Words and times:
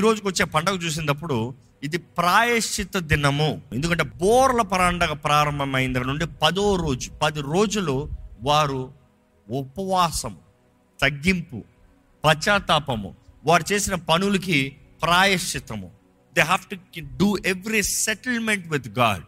ఈ 0.00 0.04
రోజుకి 0.04 0.26
వచ్చే 0.28 0.44
పండగ 0.44 0.74
చూసినప్పుడు 0.74 1.36
ఇది 1.82 1.98
ప్రాయశ్చిత 1.98 2.96
దినము. 2.96 3.62
ఎందుకంటే 3.72 4.04
బోర్ల 4.20 4.62
పండగ 4.62 5.12
ప్రారంభమైన 5.12 5.92
దగ్గర 5.92 6.06
నుండి 6.06 6.26
పదో 6.42 6.76
రోజు 6.76 7.10
పది 7.22 7.40
రోజులు 7.40 7.94
వారు 8.42 8.92
ఉపవాసం 9.48 10.36
తగ్గింపు 11.02 11.62
పశ్చాత్తాపము 12.24 13.10
వారు 13.46 13.64
చేసిన 13.72 13.94
పనులకి 13.94 14.76
ప్రాయశ్చితము 15.02 15.90
they 16.36 16.40
have 16.40 16.68
to 16.70 17.00
do 17.16 17.36
every 17.46 17.82
settlement 17.82 18.68
with 18.68 18.88
God 19.00 19.26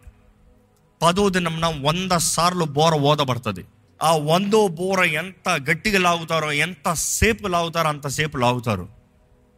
పదో 1.03 1.29
దినంన 1.29 1.67
వంద 1.89 2.13
సార్లు 2.13 2.65
బోర 2.79 2.95
ఓదబడుతుంది. 3.11 3.67
ఆ 4.03 4.17
వందో 4.17 4.69
బోర 4.69 5.01
ఎంత 5.05 5.49
గట్టిగా 5.71 5.99
లాగుతారో 5.99 6.53
ఎంత 6.53 6.93
సేపు 6.93 7.47
లాగుతారో 7.47 7.89
అంతసేపు 7.89 8.39
లాగుతారు. 8.39 9.00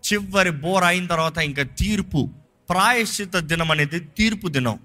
చివరి 0.07 0.51
బోర్ 0.51 0.85
అయిన 0.85 1.07
తర్వాత 1.07 1.39
ఇంకా 1.39 1.63
తీర్పు 1.63 2.31
ప్రాయశ్చిత 2.71 3.37
దినం 3.37 3.71
అనేది 3.71 4.01
తీర్పు 4.01 4.49
దినం. 4.49 4.79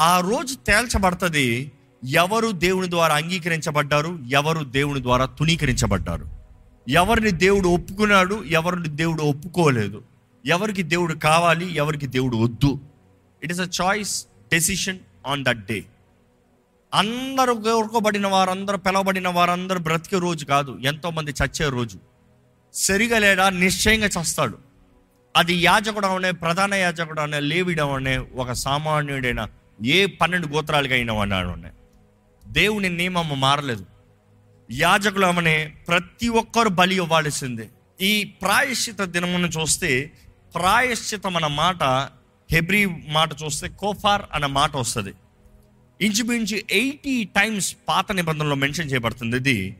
ఆ 0.00 0.20
రోజు 0.20 0.54
తేల్చబడుతుంది 0.54 1.72
ఎవరు 2.04 2.50
దేవుని 2.52 2.90
ద్వారా 2.90 3.14
అంగీకరించబడ్డారు 3.14 4.18
ఎవరు 4.28 4.64
దేవుని 4.64 5.02
ద్వారా 5.02 5.24
తునీకరించబడ్డారు 5.24 6.26
ఎవరిని 6.88 7.30
దేవుడు 7.30 7.68
ఒప్పుకున్నాడు 7.68 8.44
ఎవరిని 8.44 8.88
దేవుడు 8.88 9.22
ఒప్పుకోలేదు. 9.22 10.02
ఎవరికి 10.46 10.82
దేవుడు 10.82 11.14
కావాలి 11.14 11.74
ఎవరికి 11.74 12.06
దేవుడు 12.06 12.36
వద్దు. 12.36 12.80
It 13.42 13.52
is 13.52 13.60
a 13.60 13.68
choice 13.82 14.26
decision 14.52 14.98
on 15.26 15.44
that 15.44 15.66
day 15.66 15.84
అందరూ 16.94 17.54
కోరుకోబడిన 17.54 18.26
వారందరూ 18.26 18.78
పిలవబడిన 18.78 19.28
వారందరూ 19.28 19.78
బ్రతికే 19.78 20.18
రోజు 20.18 20.44
కాదు 20.44 20.78
ఎంతోమంది 20.78 21.30
చచ్చే 21.30 21.68
రోజు. 21.68 21.98
సరిగా 22.74 23.18
లేడా 23.18 23.50
నిశ్చయంగా 23.50 24.06
చస్తాడు. 24.06 24.58
అది 25.36 25.54
యాజకుడు 25.54 26.06
అవనే 26.06 26.30
ప్రధాన 26.30 26.74
యాజకుడు 26.74 27.20
అనే 27.20 27.40
లేవిడం 27.40 27.92
అనే 27.92 28.16
ఒక 28.18 28.52
సామాన్యుడైన 28.52 29.48
ఏ 29.84 30.06
పన్నెండు 30.06 30.46
గోత్రాలుగా 30.46 30.94
అయిన 30.94 31.10
అన్నాడు 31.10 31.54
దేవుని 32.46 32.88
నియమం 32.88 33.40
మారలేదు. 33.40 33.86
యాజకులు 34.70 35.26
అవనే 35.26 35.74
ప్రతి 35.88 36.28
ఒక్కరు 36.28 36.68
బలి 36.68 36.96
ఇవ్వాల్సిందే. 36.96 37.68
ఈ 38.00 38.24
ప్రాయశ్చిత 38.24 39.02
దినమును 39.02 39.46
చూస్తే 39.46 40.12
ప్రాయశ్చితం 40.54 41.36
అన్న 41.36 41.46
మాట 41.46 41.82
హెబ్రి 42.50 42.86
మాట 42.86 43.30
చూస్తే 43.44 43.68
కోఫార్ 43.68 44.22
అన్న 44.32 44.46
మాట 44.46 44.76
వస్తుంది. 44.76 45.14
ఇంచుమించు 46.00 46.60
ఎయిటీ 46.70 47.24
టైమ్స్ 47.24 47.76
పాత 47.88 48.12
నిబంధనలో 48.12 48.54
మెన్షన్ 48.54 48.92
చేయబడుతుంది 48.92 49.36
ఇది. 49.36 49.76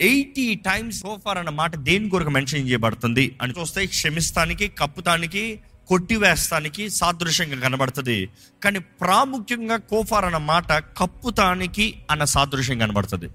ఎయిటీ 0.00 0.54
టైమ్స్ 0.54 1.00
సోఫార్ 1.00 1.38
అన్న 1.38 1.50
మాట 1.50 1.76
దేని 1.76 2.08
కొరకు 2.08 2.30
మెన్షన్ 2.30 2.68
చేయబడుతుంది? 2.68 3.36
అని 3.42 3.54
చూస్తే 3.60 3.86
క్షమిస్తానికి 3.86 4.68
కప్పుతానికి 4.68 5.60
కొట్టివేస్తానికి 5.88 6.90
సాదృశ్యంగా 6.90 7.60
కనబడుతుంది. 7.60 8.28
కానీ 8.64 8.78
ప్రాముఖ్యంగా 8.78 9.76
కోఫార్ 9.76 10.24
అన్న 10.24 10.36
మాట 10.36 10.72
కప్పుతానికి 10.72 11.94
అన్న 12.10 12.24
సాదృశ్యం 12.24 12.78
కనబడుతుంది. 12.78 13.28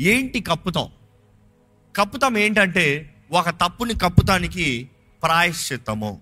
ఏంటి 0.00 0.40
కప్పుతాం? 0.40 0.88
కప్పుతాం 1.96 2.38
ఏంటంటే 2.38 3.14
ఒక 3.32 3.50
తప్పుని 3.50 3.94
కప్పుతానికి 3.94 4.90
ప్రాయశ్చిత్తము. 5.22 6.20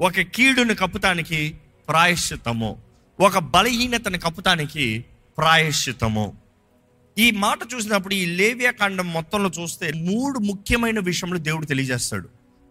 ఒక 0.00 0.20
కీడుని 0.20 0.74
కప్పుతానికి 0.74 1.56
ప్రాయశ్చిత్తము. 1.88 2.76
ఒక 3.20 3.38
బలహీనతని 3.38 4.18
కప్పుతానికి 4.18 5.04
ప్రాయశ్చిత్తము. 5.38 6.43
ఈ 7.18 7.30
మాట 7.30 7.58
చూసినప్పుడు 7.74 8.14
ఈ 8.14 8.26
లేవియా 8.26 8.70
కాండం 8.70 9.12
మొత్తంలో 9.12 9.50
చూస్తే 9.62 9.92
మూడు 9.92 10.38
ముఖ్యమైన 10.38 11.00
విషయంలో 11.00 11.38
దేవుడు 11.38 11.66
తెలియజేస్తాడు. 11.66 12.28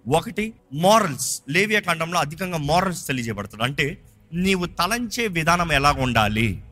ఒకటి 0.08 0.54
మారల్స్ 0.74 1.42
లేవియా 1.50 1.80
కాండంలో 1.80 2.20
అధికంగా 2.20 2.58
మారల్స్ 2.58 3.08
తెలియజేయబడతాడు. 3.08 3.64
అంటే 3.64 4.02
నీవు 4.34 4.66
తలంచే 4.66 5.28
విధానం 5.28 5.72
ఎలా 5.72 5.92
ఉండాలి? 5.92 6.64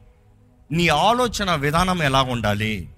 నీ 0.71 0.87
ఆలోచన 0.87 1.55
విధానం 1.55 2.03
ఎలా 2.03 2.21
ఉండాలి? 2.21 2.89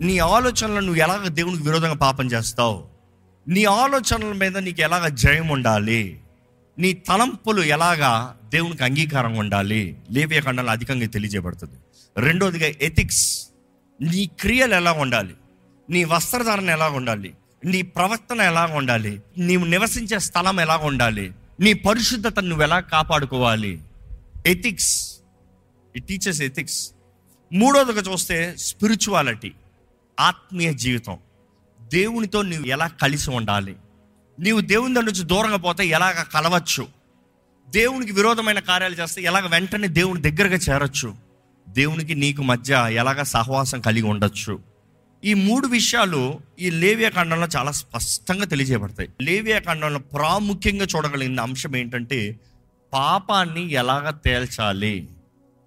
నీ 0.00 0.18
ఆలోచనలు 0.18 0.80
నువ్వు 0.80 1.02
ఎలాగ 1.02 1.28
దేవునికి 1.28 1.62
విరోధంగా 1.62 1.94
పాపం 1.94 2.26
చేస్తావు? 2.26 2.84
నీ 3.48 3.64
ఆలోచనల 3.64 4.32
మీద 4.32 4.58
నీకు 4.58 4.80
ఎలాగ 4.80 5.08
జయం 5.08 5.48
ఉండాలి? 5.48 6.20
నీ 6.78 6.92
తలంపులు 6.92 7.62
ఎలాగా 7.62 8.36
దేవునికి 8.44 8.84
అంగీకారం 8.84 9.36
ఉండాలి? 9.36 9.96
లేవియా 10.10 10.70
అధికంగా 10.70 11.06
తెలియజేయబడుతుంది. 11.06 11.74
రెండోదిగా 12.16 12.66
ఎథిక్స్ 12.82 13.48
నీ 14.02 14.26
క్రియలు 14.26 14.74
ఎలా 14.74 14.92
ఉండాలి? 14.92 15.34
నీ 15.90 16.04
వస్త్రధారణ 16.04 16.70
ఎలా 16.70 16.88
ఉండాలి? 16.88 17.34
నీ 17.64 17.82
ప్రవర్తన 17.82 18.40
ఎలా 18.40 18.66
ఉండాలి? 18.66 19.20
నీవు 19.38 19.64
నివసించే 19.64 20.18
స్థలం 20.18 20.60
ఎలా 20.60 20.76
ఉండాలి? 20.76 21.32
నీ 21.60 21.72
పరిశుద్ధతను 21.72 22.48
నువ్వు 22.48 22.62
ఎలా 22.62 22.80
కాపాడుకోవాలి? 22.80 23.80
ఎథిక్స్ 24.46 25.16
ఈ 25.96 26.00
టీచర్స్ 26.00 26.42
ఎథిక్స్ 26.42 26.90
మూడోదిగా 27.52 28.00
చూస్తే 28.12 28.54
స్పిరిచువాలిటీ 28.56 29.52
ఆత్మీయ 30.20 30.72
జీవితం. 30.72 31.18
దేవునితో 31.80 32.42
నువ్వు 32.42 32.66
ఎలా 32.66 32.86
కలిసి 32.86 33.30
ఉండాలి? 33.30 33.76
నీవు 34.40 34.60
దేవుని 34.60 34.94
దగ్గర 34.94 35.06
నుంచి 35.06 35.24
దూరంగా 35.24 35.56
పోతే 35.56 35.86
ఎలాగ 35.86 36.22
కలవచ్చు? 36.22 36.88
దేవునికి 37.68 38.12
విరోధమైన 38.12 38.58
కార్యాలు 38.58 38.94
చేస్తే 38.94 39.22
ఎలాగ 39.22 39.46
వెంటనే 39.46 39.88
దేవుని 39.88 40.30
దగ్గరగా 40.30 40.56
చేరొచ్చు? 40.56 41.23
దేవునికి 41.68 42.14
నీకు 42.14 42.42
మధ్య 42.42 42.88
ఎలాగ 42.90 43.22
సహవాసం 43.22 43.80
కలిగి 43.80 44.02
ఉండొచ్చు? 44.02 44.58
ఈ 45.24 45.34
మూడు 45.34 45.66
విషయాలు 45.66 46.40
ఈ 46.60 46.70
లేవియా 46.70 47.08
ఖండంలో 47.08 47.48
చాలా 47.56 47.70
స్పష్టంగా 47.70 48.44
తెలియజేయబడతాయి. 48.44 49.08
లేవియా 49.22 49.58
ఖండంలో 49.58 49.98
ప్రాముఖ్యంగా 49.98 50.86
చూడగలిగిన 50.96 51.40
అంశం 51.40 51.76
ఏంటంటే 51.76 52.40
పాపాన్ని 52.92 53.72
ఎలాగ 53.72 54.10
తేల్చాలి? 54.10 55.08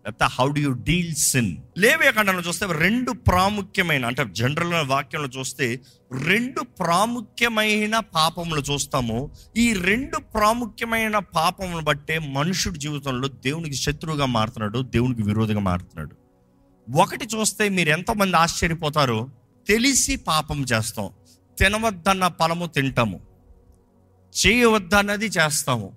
లేకపోతే 0.07 0.35
how 0.39 0.47
do 0.47 0.59
you 0.59 0.71
deal 0.71 1.15
sin 1.15 1.57
లేవే 1.77 2.11
ఖండంలో 2.11 2.41
చూస్తే 2.41 2.65
రెండు 2.71 3.11
ప్రాముఖ్యమైన 3.11 4.05
అంటే 4.05 4.25
జనరల్ 4.31 4.87
వాక్యంలో 4.87 5.29
చూస్తే 5.39 5.79
రెండు 6.23 6.61
ప్రాముఖ్యమైన 6.61 7.99
పాపములు 7.99 8.61
చూస్తాము. 8.61 9.31
ఈ 9.57 9.73
రెండు 9.73 10.17
ప్రాముఖ్యమైన 10.17 11.17
పాపములు 11.17 11.83
బట్టే 11.83 12.19
మనుషుడి 12.19 12.79
జీవితంలో 12.79 13.27
దేవునికి 13.27 13.75
శత్రువుగా 13.75 14.25
మారుతున్నాడు 14.25 14.79
దేవునికి 14.95 15.23
విరోధిగా 15.23 15.59
మారుతున్నాడు. 15.59 16.15
ఒకటి 17.01 17.27
చూస్తే 17.35 17.69
మీరు 17.69 17.89
ఎంతమంది 17.89 18.37
ఆశ్చర్యపోతారో 18.37 19.19
తెలిసి 19.67 20.15
పాపం 20.15 20.63
చేస్తాం 20.63 21.09
తినవద్దన్న 21.59 22.31
ఫలము 22.39 22.65
తింటాము 22.65 23.19
చేయవద్దన్నది 24.35 25.25
చేస్తాము. 25.25 25.91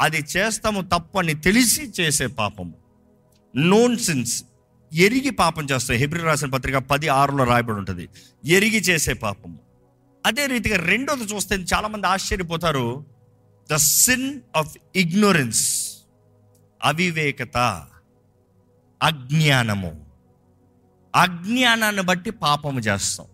అది 0.00 0.24
చేస్తాము 0.36 0.80
తప్పని 0.80 1.34
తెలిసి 1.34 1.82
చేసే 2.00 2.26
పాపము. 2.26 2.87
నోన్ 3.56 3.98
సిన్స్ 3.98 4.44
ఎరిగి 4.92 5.30
పాపం 5.30 5.64
చేస్తాయి. 5.64 6.00
హెబ్రి 6.00 6.20
రాసిన 6.20 6.48
పత్రిక 6.48 6.76
పది 6.76 7.08
ఆరులో 7.08 7.44
రాయబడి 7.44 7.78
ఉంటుంది 7.78 8.08
ఎరిగి 8.44 8.78
చేసే 8.78 9.12
పాపము. 9.12 9.58
అదే 10.26 10.46
రీతిగా 10.46 10.76
రెండోది 10.76 11.24
చూస్తే 11.24 11.54
చాలామంది 11.54 12.06
ఆశ్చర్యపోతారు. 12.06 13.04
ద 13.72 13.76
సిన్ 13.76 14.40
ఆఫ్ 14.56 14.76
ఇగ్నోరెన్స్ 14.96 15.92
అవివేకత. 16.84 17.86
అజ్ఞానము. 19.02 20.06
అజ్ఞానాన్ని 21.16 22.02
బట్టి 22.02 22.30
పాపము 22.30 22.80
చేస్తాం. 22.80 23.26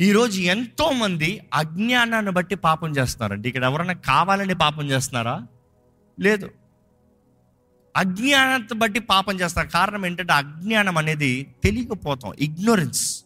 ఈరోజు 0.00 0.40
ఎంతోమంది 0.40 1.40
అజ్ఞానాన్ని 1.54 2.32
బట్టి 2.32 2.54
పాపం 2.54 2.90
చేస్తున్నారండి. 2.90 3.48
ఇక్కడ 3.48 3.64
ఎవరైనా 3.64 3.92
కావాలని 3.92 4.54
పాపం 4.54 4.90
చేస్తున్నారా? 4.90 5.46
లేదు. 6.20 6.50
అజ్ఞానాన్ని 7.96 8.74
బట్టి 8.74 9.00
పాపం 9.00 9.40
చేస్తాం 9.40 9.68
కారణం 9.68 10.06
ఏంటంటే 10.06 10.32
అజ్ఞానం 10.32 10.98
అనేది 10.98 11.46
తెలియకపోతాం. 11.64 12.32
ఇగ్నోరెన్స్ 12.38 13.24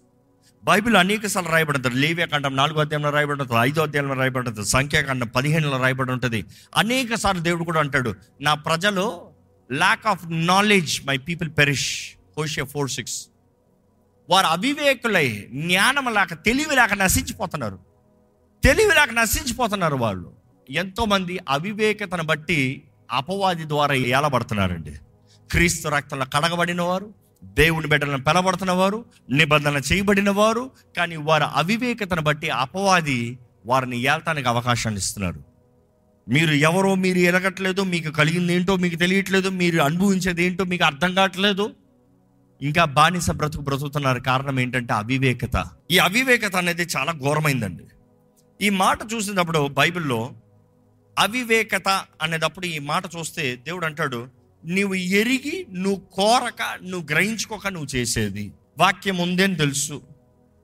బైబిల్ 0.64 0.96
అనేక 0.96 1.26
సార్లు 1.26 1.50
రాయబడి 1.50 1.78
ఉంటుంది 1.78 1.96
లేవ్యాకాండం 1.96 2.56
నాలుగో 2.56 2.80
అధ్యాయంలో 2.80 3.10
రాయబడి 3.10 3.42
ఉంటుంది 3.42 3.60
ఐదో 3.60 3.82
అధ్యాయంలో 3.82 4.14
రాయబడి 4.14 4.48
ఉంటుంది 4.48 4.68
సంఖ్యాకాండం 4.68 5.28
పదిహేనులో 5.28 5.78
రాయబడి 5.78 6.12
ఉంటుంది 6.12 6.44
అనేక 6.76 7.14
సార్లు 7.14 7.42
దేవుడు 7.42 7.64
కూడా 7.64 7.80
అంటాడు 7.80 8.14
నా 8.40 8.54
ప్రజలు 8.54 9.30
lack 9.72 10.06
of 10.06 10.20
knowledge 10.28 11.06
my 11.06 11.16
people 11.16 11.50
perish 11.58 12.10
Hosea 12.38 12.66
four 12.66 12.90
six 12.90 13.26
వారు 14.30 14.46
అవివేకులై 14.46 15.48
జ్ఞానం 15.54 16.14
లేక 16.14 16.34
తెలివి 16.34 16.76
లేక 16.76 16.94
నశించిపోతున్నారు. 16.94 17.78
తెలివి 18.64 18.94
లేక 18.94 19.10
నశించిపోతున్నారు 19.12 19.96
వాళ్ళు. 19.96 20.32
ఎంతోమంది 20.70 21.38
అవివేకతను 21.48 22.22
బట్టి 22.22 22.82
అపవాది 23.10 23.68
ద్వారా 23.68 23.94
ఏలబడుతున్నారండి. 23.94 24.90
క్రీస్తు 25.50 25.88
రక్తంలో 25.88 26.24
కడగబడిన 26.24 26.82
వారు 26.82 27.14
దేవుని 27.44 27.86
బిడ్డలను 27.86 28.22
పిలబడుతున్న 28.22 28.72
వారు 28.72 29.04
నిబంధన 29.30 29.80
చేయబడిన 29.92 30.30
వారు 30.30 30.70
కానీ 30.96 31.16
వారి 31.16 31.44
అవివేకతను 31.52 32.22
బట్టి 32.22 32.50
అపవాది 32.50 33.38
వారిని 33.66 33.98
ఏల్తానికి 33.98 34.48
అవకాశాన్ని 34.48 34.98
ఇస్తున్నారు 34.98 35.54
మీరు 36.28 36.50
ఎవరో 36.50 36.94
మీరు 36.94 37.18
ఎరగట్లేదు 37.18 37.82
మీకు 37.82 38.10
కలిగింది 38.10 38.52
ఏంటో 38.52 38.76
మీకు 38.76 38.96
తెలియట్లేదు 38.96 39.48
మీరు 39.48 39.82
అనుభవించేది 39.82 40.44
ఏంటో 40.44 40.64
మీకు 40.64 40.84
అర్థం 40.84 41.14
కావట్లేదు. 41.14 41.70
ఇంకా 42.62 42.84
బానిస 42.84 43.30
బ్రతుకు 43.30 43.62
బ్రతుకుతున్నారు. 43.62 44.20
కారణం 44.20 44.60
ఏంటంటే 44.60 44.92
అవివేకత. 44.92 45.64
ఈ 45.90 45.98
అవివేకత 45.98 46.56
అనేది 46.56 46.86
చాలా 46.96 47.12
ఘోరమైందండి. 47.12 47.84
ఈ 48.60 48.70
మాట 48.70 48.98
చూసినప్పుడు 49.14 49.68
బైబిల్లో 49.68 50.32
అవివేకత 51.18 52.04
అనేటప్పుడు 52.22 52.66
ఈ 52.66 52.78
మాట 52.78 53.04
చూస్తే 53.18 53.56
దేవుడు 53.56 53.86
అంటాడు 53.86 54.28
నువ్వు 54.66 54.94
ఎరిగి 54.94 55.66
నువ్వు 55.72 56.02
కోరక 56.12 56.78
నువ్వు 56.82 57.08
గ్రహించుకోక 57.10 57.66
నువ్వు 57.66 57.96
చేసేది. 57.96 58.52
వాక్యం 58.78 59.16
ఉందని 59.16 59.54
తెలుసు. 59.54 60.02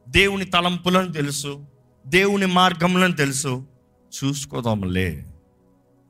దేవుని 0.08 0.44
తలంపులను 0.44 1.12
తెలుసు. 1.12 1.66
దేవుని 2.06 2.46
మార్గములను 2.46 3.12
తెలుసు. 3.12 3.66
చూసుకోదాంలే 4.24 5.26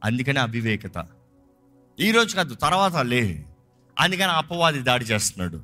అందుకని 0.04 0.38
అవివేకత. 0.38 1.06
ఈరోజు 2.00 2.37
కాదు 2.37 2.54
తర్వాత 2.54 2.96
లే. 2.96 3.44
అందుకని 4.00 4.32
అపవాది 4.32 4.78
దాడి 4.78 5.04
చేస్తున్నాడు. 5.04 5.62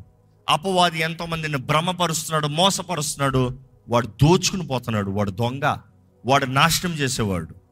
అపవాది 0.49 1.01
ఎంతోమందిని 1.01 1.57
భ్రమపరుస్తున్నాడు 1.57 2.47
మోసపరుస్తున్నాడు. 2.47 3.59
వాడు 3.89 4.07
దోచుకుని 4.07 4.67
పోతున్నాడు. 4.67 5.11
వాడు 5.11 5.31
దొంగ. 5.31 5.77
వాడు 6.27 6.47
నాశనం 6.47 6.93
చేసేవాడు. 6.93 7.66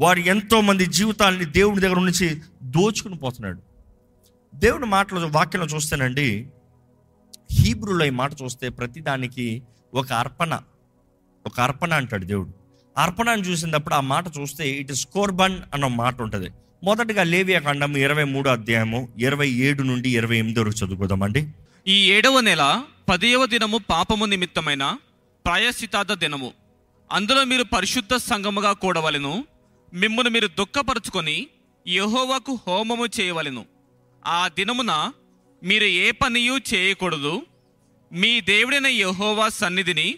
వారు 0.00 0.18
ఎంతో 0.18 0.60
మంది 0.60 0.86
జీవితాలని 0.86 1.44
దేవుని 1.44 1.80
దగ్గర 1.80 1.98
నుంచి 1.98 2.40
దోచుకుని 2.62 3.14
పోతున్నాడు. 3.14 3.62
దేవుని 4.54 4.86
మాటలు 4.86 5.26
వాక్యంలో 5.26 5.66
చూస్తేనండి 5.66 6.48
హీబ్రూలో 7.52 8.04
ఈ 8.04 8.10
మాట 8.10 8.32
చూస్తే 8.44 8.68
ప్రతిదానికి 8.68 9.62
ఒక 9.94 10.12
అర్పణ 10.12 10.60
ఒక 11.46 11.60
అర్పణ 11.60 11.94
అంటాడు 11.94 12.24
దేవుడు. 12.24 12.54
అర్పణను 12.98 13.42
చూసినప్పుడు 13.42 13.94
ఆ 13.94 14.00
మాట 14.00 14.24
చూస్తే 14.40 14.70
ఇట్ 14.70 14.92
ఇస్ 14.92 15.06
కోర్బన్ 15.06 15.58
అన్న 15.74 15.86
మాట 15.86 16.22
ఉంటుంది. 16.22 16.50
మొదటగా 16.84 17.22
లేవియా 17.22 17.60
ఖండం 17.60 17.96
ఇరవై 17.96 18.24
మూడో 18.24 18.50
అధ్యాయము 18.50 19.08
ఇరవై 19.18 19.48
ఏడు 19.48 19.82
నుండి 19.82 20.16
ఇరవై 20.16 20.38
ఎనిమిది 20.38 20.60
వరకు 20.60 20.86
చదువుకుందామండి. 20.86 21.48
ఈ 21.88 22.12
ఏడవ 22.12 22.40
నెల 22.40 22.82
పదియవ 23.08 23.46
దినము 23.46 23.78
పాపము 23.90 24.24
నిమిత్తమైన 24.24 24.96
ప్రాయశ్చితార్థ 25.44 26.12
దినము. 26.12 26.52
అందులో 27.12 27.44
మీరు 27.44 27.62
పరిశుద్ధ 27.62 28.16
సంగముగా 28.16 28.72
కూడవలెను. 28.72 29.44
మిమ్మును 29.94 30.30
మీరు 30.30 30.46
దుఃఖపరుచుకొని 30.46 31.46
యహోవాకు 31.88 32.58
హోమము 32.66 33.06
చేయవలెను. 33.06 33.64
ఆ 34.26 34.48
దినమున 34.48 35.12
మీరు 35.62 35.84
ఏ 35.84 36.10
పనియు 36.10 36.58
చేయకూడదు. 36.74 37.42
మీ 38.12 38.40
దేవుడైన 38.40 38.86
యహోవా 38.86 39.48
సన్నిధిని 39.48 40.14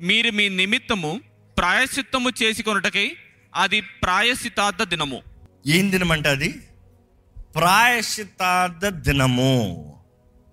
మీరు 0.00 0.30
మీ 0.30 0.48
నిమిత్తము 0.48 1.20
ప్రాయశ్చిత్తము 1.58 2.30
చేసుకొనుటకై 2.42 3.12
అది 3.54 3.80
ప్రాయశ్చితార్థ 3.80 4.82
దినము. 4.82 5.22
ఏం 5.66 5.90
దినం 5.90 6.12
అంటే 6.12 6.28
అది? 6.28 6.60
ప్రాయశ్చితార్థ 7.56 8.86
దినము. 8.86 9.94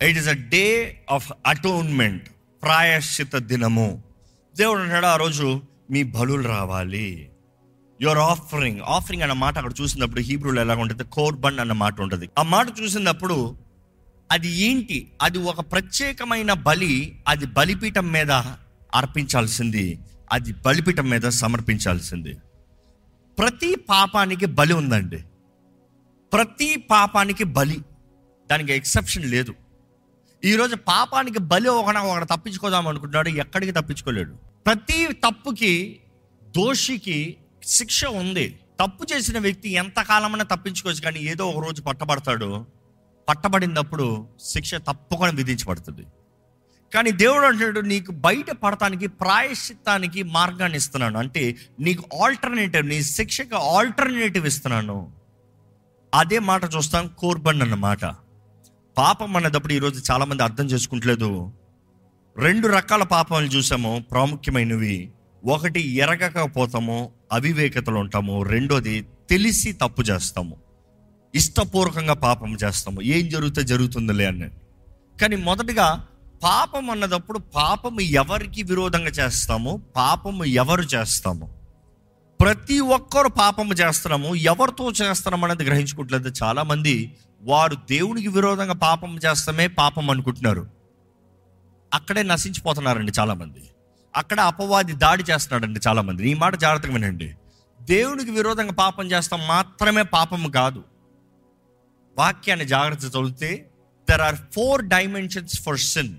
It 0.02 0.18
is 0.18 0.28
a 0.28 0.34
day 0.34 1.00
of 1.12 1.32
atonement 1.46 2.30
ప్రాయశ్చిత 2.64 3.36
దినము. 3.36 4.04
దేవుడు 4.56 4.80
అంటాడు 4.80 5.06
ఆ 5.06 5.16
రోజు 5.16 5.62
మీ 5.92 6.04
బలులు 6.04 6.48
రావాలి. 6.48 7.30
యువర్ 8.02 8.18
ఆఫరింగ్ 8.18 8.82
ఆఫరింగ్ 8.82 9.24
అన్న 9.24 9.34
మాట 9.34 9.58
అక్కడ 9.58 9.74
చూసినప్పుడు 9.82 10.20
హీబ్రూలో 10.20 10.62
ఎలా 10.62 10.76
ఉంటుంది? 10.76 11.04
కోర్బన్ 11.04 11.60
అన్న 11.60 11.72
మాట 11.72 12.02
ఉంటుంది. 12.02 12.30
ఆ 12.40 12.42
మాట 12.42 12.68
చూసినప్పుడు 12.82 13.58
అది 14.32 14.48
ఏంటి? 14.48 15.12
అది 15.22 15.38
ఒక 15.38 15.60
ప్రత్యేకమైన 15.60 16.54
బలి 16.54 17.20
అది 17.28 17.46
బలిపీఠం 17.46 18.12
మీద 18.12 18.32
అర్పించాల్సింది. 18.96 20.00
అది 20.32 20.54
బలిపీఠం 20.54 21.10
మీద 21.10 21.22
సమర్పించాల్సింది. 21.22 22.38
ప్రతి 23.40 23.76
పాపానికి 23.76 24.46
బలి 24.46 24.74
ఉందండి. 24.74 25.24
ప్రతి 26.34 26.76
పాపానికి 26.76 27.44
బలి. 27.44 27.82
దానికి 28.52 28.74
ఎక్సెప్షన్ 28.74 29.26
లేదు. 29.26 29.56
ఈరోజు 30.46 30.76
పాపానికి 30.76 31.40
బలి 31.40 31.70
ఒకన 31.70 31.98
ఒకటి 31.98 32.26
తప్పించుకోదాం 32.26 32.88
అనుకుంటున్నాడు 32.88 33.30
ఎక్కడికి 33.30 33.72
తప్పించుకోలేడు. 33.72 34.32
ప్రతి 34.66 35.08
తప్పుకి 35.14 36.00
దోషికి 36.44 37.38
శిక్ష 37.68 38.06
ఉంది. 38.06 38.60
తప్పు 38.80 39.06
చేసిన 39.14 39.40
వ్యక్తి 39.40 39.70
ఎంతకాలమైనా 39.70 40.44
తప్పించుకోవచ్చు 40.44 41.02
కానీ 41.02 41.20
ఏదో 41.20 41.50
ఒక 41.50 41.66
రోజు 41.66 41.82
పట్టబడతాడు. 41.82 42.66
పట్టబడినప్పుడు 43.30 44.28
శిక్ష 44.42 44.76
తప్పకుండా 44.76 45.36
విధించబడుతుంది. 45.36 46.02
కానీ 46.94 47.12
దేవుడు 47.12 47.46
అంటాడు 47.46 47.80
నీకు 47.80 48.12
బయట 48.12 48.52
పడటానికి 48.52 49.08
ప్రాయశ్చిత్తానికి 49.08 50.24
మార్గాన్ని 50.24 50.78
ఇస్తున్నాను. 50.78 51.20
అంటే 51.20 51.56
నీకు 51.80 52.24
ఆల్టర్నేటివ్ 52.24 52.88
నీ 52.88 53.02
శిక్షకు 53.02 53.56
ఆల్టర్నేటివ్ 53.56 54.48
ఇస్తున్నాను. 54.48 55.12
అదే 56.14 56.40
మాట 56.40 56.62
చూస్తాం 56.76 57.12
కోర్బన్ 57.18 57.62
అన్నమాట. 57.62 58.06
పాపం 58.98 59.36
అన్నదప్పుడు 59.36 59.74
ఈరోజు 59.74 60.12
చాలామంది 60.12 60.44
అర్థం 60.44 60.66
చేసుకుంటలేదు. 60.66 61.52
రెండు 62.38 62.68
రకాల 62.68 63.04
పాపాలు 63.04 63.46
చూసాము 63.46 64.06
ప్రాముఖ్యమైనవి. 64.12 65.12
ఒకటి 65.46 65.96
ఎరగకపోతాము 65.96 67.12
అవివేకతలు 67.32 67.96
ఉంటాము 67.96 68.44
రెండోది 68.44 69.08
తెలిసి 69.30 69.72
తప్పు 69.72 70.02
చేస్తాము. 70.02 70.58
ఇష్టపూర్వకంగా 71.36 72.14
పాపం 72.14 72.58
చేస్తాము. 72.64 73.02
ఏం 73.02 73.30
జరిగితే 73.30 73.64
జరుగుతుందిలే 73.64 74.26
అని 74.26 74.50
కానీ 75.22 75.36
మొదటగా 75.36 76.08
పాపం 76.44 76.90
అన్నదప్పుడు 76.90 77.40
పాపము 77.40 78.02
ఎవరికి 78.02 78.64
విరోధంగా 78.64 79.08
చేస్తాము? 79.08 79.82
పాపము 79.96 80.44
ఎవరు 80.44 80.82
చేస్తాము? 80.82 81.54
ప్రతి 82.42 82.80
ఒక్కరు 82.80 83.28
పాపము 83.28 83.74
చేస్తున్నాము. 83.74 84.36
ఎవరితో 84.36 84.92
చేస్తున్నాం 84.92 85.44
అనేది 85.44 85.64
గ్రహించుకోవట్లేదు 85.64 86.34
చాలామంది 86.44 87.16
వారు 87.42 87.76
దేవునికి 87.76 88.28
విరోధంగా 88.28 88.74
పాపం 88.74 89.18
చేస్తామే 89.18 89.68
పాపం 89.68 90.10
అనుకుంటున్నారు. 90.10 90.68
అక్కడే 91.94 92.24
నశించిపోతున్నారండి 92.24 93.12
చాలామంది. 93.20 93.64
అక్కడ 94.18 94.40
అపవాది 94.40 94.94
దాడి 94.94 95.24
చేస్తున్నాడండి 95.30 95.80
చాలా 95.88 96.02
మంది 96.02 96.30
ఈ 96.30 96.34
మాట 96.34 96.56
జాగ్రత్తగా 96.56 96.94
వినండి. 96.94 97.36
దేవునికి 97.82 98.32
విరోధంగా 98.32 98.72
పాపం 98.72 99.12
చేస్తాం 99.12 99.48
మాత్రమే 99.48 100.04
పాపం 100.04 100.52
కాదు. 100.52 100.84
వాక్యాన్ని 102.18 102.66
జాగ్రత్త 102.66 103.06
చదివితే 103.06 103.70
there 104.10 104.22
are 104.22 104.36
four 104.36 104.86
dimensions 104.86 105.62
for 105.62 105.78
sin 105.78 106.16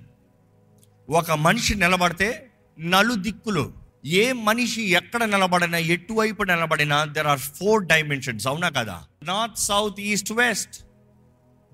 ఒక 1.11 1.31
మనిషి 1.31 1.75
నిలబడితే 1.75 2.51
నలు 2.79 3.15
దిక్కులు. 3.15 3.73
ఏ 4.05 4.33
మనిషి 4.33 4.83
ఎక్కడ 4.83 5.25
నిలబడినా 5.25 5.79
ఎటువైపు 5.79 6.43
నిలబడినా 6.43 7.05
దెర్ 7.05 7.27
ఆర్ 7.27 7.39
ఫోర్ 7.39 7.85
డైమెన్షన్స్ 7.85 8.47
అవునా 8.47 8.69
కదా? 8.69 9.03
North 9.23 9.59
south 9.59 10.01
east 10.01 10.33
west 10.33 10.85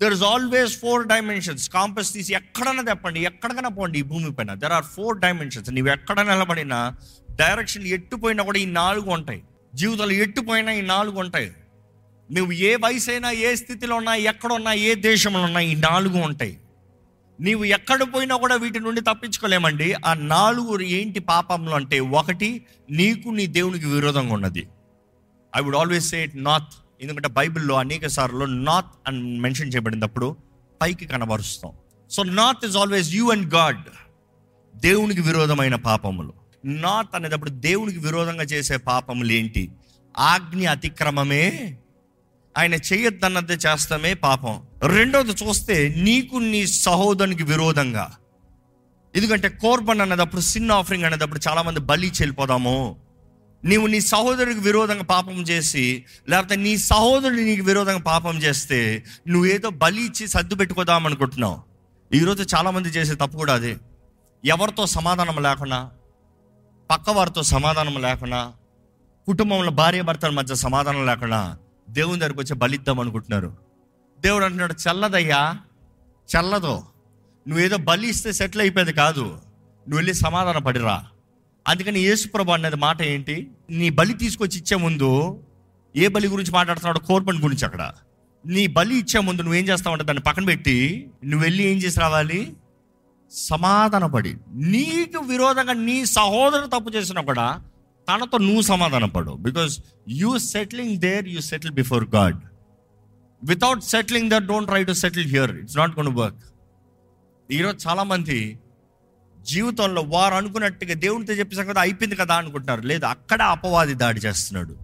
there 0.01 0.13
is 0.13 0.23
always 0.23 0.79
four 0.79 1.07
dimensions 1.07 1.69
compass 1.69 2.13
తీసి 2.13 2.33
ఎక్కడైనా 2.33 2.81
తెప్పండి 2.81 3.19
ఎక్కడికైనా 3.19 3.69
పోండి 3.69 3.99
ఈ 3.99 4.01
భూమి 4.01 4.31
పైన. 4.33 4.53
దెర్ 4.53 4.71
ఆర్ 4.71 4.83
ఫోర్ 4.83 5.19
డైమెన్షన్స్ 5.19 5.69
నీవు 5.69 5.87
ఎక్కడ 5.87 6.21
నిలబడినా 6.21 6.97
డైరెక్షన్ 7.31 7.83
ఎట్టుపోయినా 7.83 8.43
కూడా 8.43 8.59
ఈ 8.59 8.65
నాలుగు 8.65 9.09
ఉంటాయి. 9.09 9.41
జీవితంలో 9.75 10.11
ఎట్టుపోయినా 10.11 10.71
ఈ 10.71 10.81
నాలుగు 10.81 11.19
ఉంటాయి. 11.19 11.49
నువ్వు 12.31 12.51
ఏ 12.51 12.75
వయసు 12.75 13.11
అయినా 13.11 13.31
ఏ 13.31 13.55
స్థితిలో 13.55 13.95
ఉన్నా 13.95 14.15
ఎక్కడ 14.15 14.53
ఉన్నా 14.53 14.73
ఏ 14.73 14.95
దేశంలో 14.95 15.41
ఉన్నా 15.41 15.59
ఈ 15.59 15.75
నాలుగు 15.75 16.17
ఉంటాయి. 16.17 16.59
నీవు 17.39 17.63
ఎక్కడ 17.63 18.03
పోయినా 18.03 18.35
కూడా 18.35 18.55
వీటి 18.55 18.79
నుండి 18.79 19.01
తప్పించుకోలేమండి. 19.01 19.93
ఆ 19.93 20.13
నాలుగు 20.13 20.81
ఏంటి 20.81 21.19
పాపంలో 21.19 21.75
అంటే 21.75 21.99
ఒకటి 21.99 22.65
నీకు 22.89 23.29
నీ 23.29 23.45
దేవునికి 23.47 23.87
విరోధంగా 23.87 24.33
ఉన్నది. 24.33 24.67
I 25.55 25.61
would 25.61 25.75
always 25.75 26.09
say 26.09 26.23
it 26.23 26.43
not 26.43 26.69
ఎందుకంటే 27.01 27.27
బైబిల్లో 27.27 27.75
అనేక 27.75 28.07
సార్లు 28.07 28.45
నార్త్ 28.45 28.89
అని 29.07 29.39
మెన్షన్ 29.39 29.73
చేయబడినప్పుడు 29.73 30.37
పైకి 30.81 31.05
కనబరుస్తాం. 31.05 31.71
So 32.09 32.23
north 32.23 32.65
is 32.65 32.77
always 32.77 33.13
you 33.13 33.31
and 33.31 33.53
God 33.53 33.81
దేవునికి 34.75 35.21
విరోధమైన 35.21 35.75
పాపములు. 35.75 36.33
నాత్ 36.65 37.15
అనేటప్పుడు 37.15 37.49
దేవునికి 37.49 37.99
విరోధంగా 37.99 38.43
చేసే 38.43 38.77
పాపములు 38.77 39.31
ఏంటి? 39.31 39.71
ఆజ్ఞ 40.17 40.69
అతిక్రమమే 40.69 41.77
ఆయన 42.57 42.73
చేయొద్దన్నది 42.73 43.53
చేస్తామే 43.53 44.13
పాపం. 44.13 44.61
రెండోది 44.83 45.31
చూస్తే 45.31 45.93
నీకు 45.97 46.35
నీ 46.35 46.67
సహోదరునికి 46.67 47.43
విరోధంగా. 47.43 48.11
ఎందుకంటే 49.15 49.49
కోర్బన్ 49.49 50.01
అన్నదప్పుడు 50.01 50.41
సిన్ 50.41 50.71
ఆఫరింగ్ 50.71 51.03
అనేటప్పుడు 51.03 51.39
చాలామంది 51.49 51.79
బలి 51.79 52.07
చెల్లిపోదాము. 52.07 53.04
నీవు 53.65 53.87
నీ 53.87 54.01
సహోదరుడికి 54.01 54.59
విరోధంగా 54.59 55.03
పాపం 55.03 55.33
చేసి 55.33 56.05
లేకపోతే 56.29 56.55
నీ 56.55 56.77
సహోదరుడు 56.77 57.39
నీకు 57.39 57.63
విరోధంగా 57.63 57.99
పాపం 57.99 58.37
చేస్తే 58.37 59.03
నువ్వేదో 59.27 59.69
బలి 59.69 60.05
ఇచ్చి 60.05 60.27
సర్దు 60.27 60.55
పెట్టుకోదాం 60.55 61.05
అనుకుంటున్నావు. 61.05 61.61
ఈరోజు 62.13 62.55
చాలామంది 62.55 62.89
చేసే 62.89 63.15
తప్పు 63.15 63.37
కూడా 63.37 63.53
అదే. 63.53 63.77
ఎవరితో 64.45 64.85
సమాధానం 64.85 65.43
లేకుండా 65.43 65.89
పక్కవారితో 66.91 67.43
సమాధానం 67.43 68.01
లేకుండా 68.01 68.53
కుటుంబంలో 69.27 69.71
భార్య 69.71 70.01
భర్తల 70.01 70.29
మధ్య 70.29 70.55
సమాధానం 70.55 71.05
లేకుండా 71.05 71.57
దేవుని 71.89 72.19
దగ్గరికి 72.19 72.39
వచ్చి 72.39 72.55
బలిద్దాం 72.55 72.99
అనుకుంటున్నారు. 72.99 73.57
దేవుడు 74.19 74.45
అంటున్నాడు 74.45 74.73
చల్లదయ్యా 74.73 75.57
చల్లదు. 76.37 76.81
నువ్వేదో 77.47 77.77
బలి 77.77 78.07
ఇస్తే 78.07 78.33
సెటిల్ 78.33 78.61
అయిపోయేది 78.61 78.93
కాదు. 78.93 79.21
నువ్వు 79.21 79.95
వెళ్ళి 79.95 80.13
సమాధాన 80.13 80.57
పడిరా. 80.57 81.05
అందుకని 81.67 81.99
యేసుప్రభు 81.99 82.51
అనేది 82.51 82.75
మాట 82.75 83.01
ఏంటి? 83.01 83.51
నీ 83.69 83.89
బలి 83.89 84.13
తీసుకొచ్చి 84.13 84.57
ఇచ్చే 84.57 84.75
ముందు 84.77 85.41
ఏ 85.95 86.07
బలి 86.07 86.27
గురించి 86.27 86.51
మాట్లాడుతున్నాడు 86.51 86.99
కోర్బన్ 86.99 87.41
గురించి 87.41 87.65
అక్కడ. 87.65 87.91
నీ 88.45 88.67
బలి 88.67 88.95
ఇచ్చే 88.95 89.19
ముందు 89.19 89.41
నువ్వేం 89.41 89.65
చేస్తావంటే 89.67 90.03
దాన్ని 90.03 90.23
పక్కన 90.23 90.45
పెట్టి 90.45 91.07
నువ్వు 91.25 91.43
వెళ్ళి 91.45 91.63
ఏం 91.63 91.77
చేసి 91.77 91.99
రావాలి? 91.99 92.55
సమాధానపడి. 93.31 94.37
నీకు 94.53 95.19
విరోధంగా 95.19 95.73
నీ 95.73 96.05
సహోదరు 96.05 96.67
తప్పు 96.67 96.89
చేసినా 96.89 97.21
కూడా 97.21 97.61
తనతో 98.07 98.37
నువ్వు 98.37 98.61
సమాధాన 98.61 99.05
పడు. 99.05 99.31
Because 99.31 99.79
you 100.09 100.37
settling 100.37 100.97
there 100.97 101.27
you 101.27 101.41
settle 101.41 101.71
before 101.71 102.05
God 102.15 102.37
without 103.43 103.83
settling 103.83 104.29
there 104.29 104.43
don't 104.43 104.67
try 104.67 104.83
to 104.83 104.91
settle 104.91 105.27
here 105.27 105.51
it's 105.51 105.77
not 105.77 105.99
gonna 105.99 106.15
work 106.15 106.43
ఈరోజు 107.51 107.87
చాలామంది 107.87 108.59
జీవితంలో 109.45 110.01
వారు 110.01 110.33
అనుకున్నట్టుగా 110.33 110.93
దేవునితో 110.93 111.33
చెప్పేసాం 111.33 111.67
కదా 111.67 111.81
అయిపోయింది 111.81 112.15
కదా 112.15 112.35
అనుకుంటున్నారు. 112.35 112.81
లేదు 112.81 113.05
అక్కడ 113.05 113.41
అపవాది 113.41 113.93
దాడి 113.93 114.19
చేస్తున్నాడు. 114.19 114.77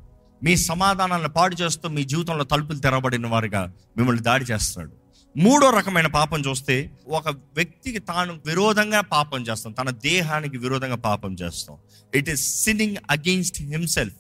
మీ 0.44 0.56
సమాధానాలను 0.56 1.30
పాడు 1.30 1.56
చేస్తూ 1.56 1.90
మీ 1.90 2.04
జీవితంలో 2.04 2.44
తలుపులు 2.44 2.80
తెరబడిన 2.80 3.28
వారిగా 3.28 3.74
మిమ్మల్ని 3.98 4.24
దాడి 4.24 4.46
చేస్తున్నాడు. 4.46 5.02
మూడో 5.38 5.70
రకమైన 5.70 6.08
పాపం 6.08 6.42
చూస్తే 6.42 6.92
ఒక 7.08 7.30
వ్యక్తికి 7.30 8.00
తాను 8.00 8.40
విరోధంగా 8.46 9.02
పాపం 9.02 9.42
చేస్తాం. 9.42 9.72
తన 9.72 9.90
దేహానికి 9.90 10.58
విరోధంగా 10.58 10.96
పాపం 10.96 11.34
చేస్తాం. 11.34 11.78
It 12.16 12.30
is 12.30 12.64
sinning 12.64 12.96
against 13.10 13.62
himself 13.62 14.16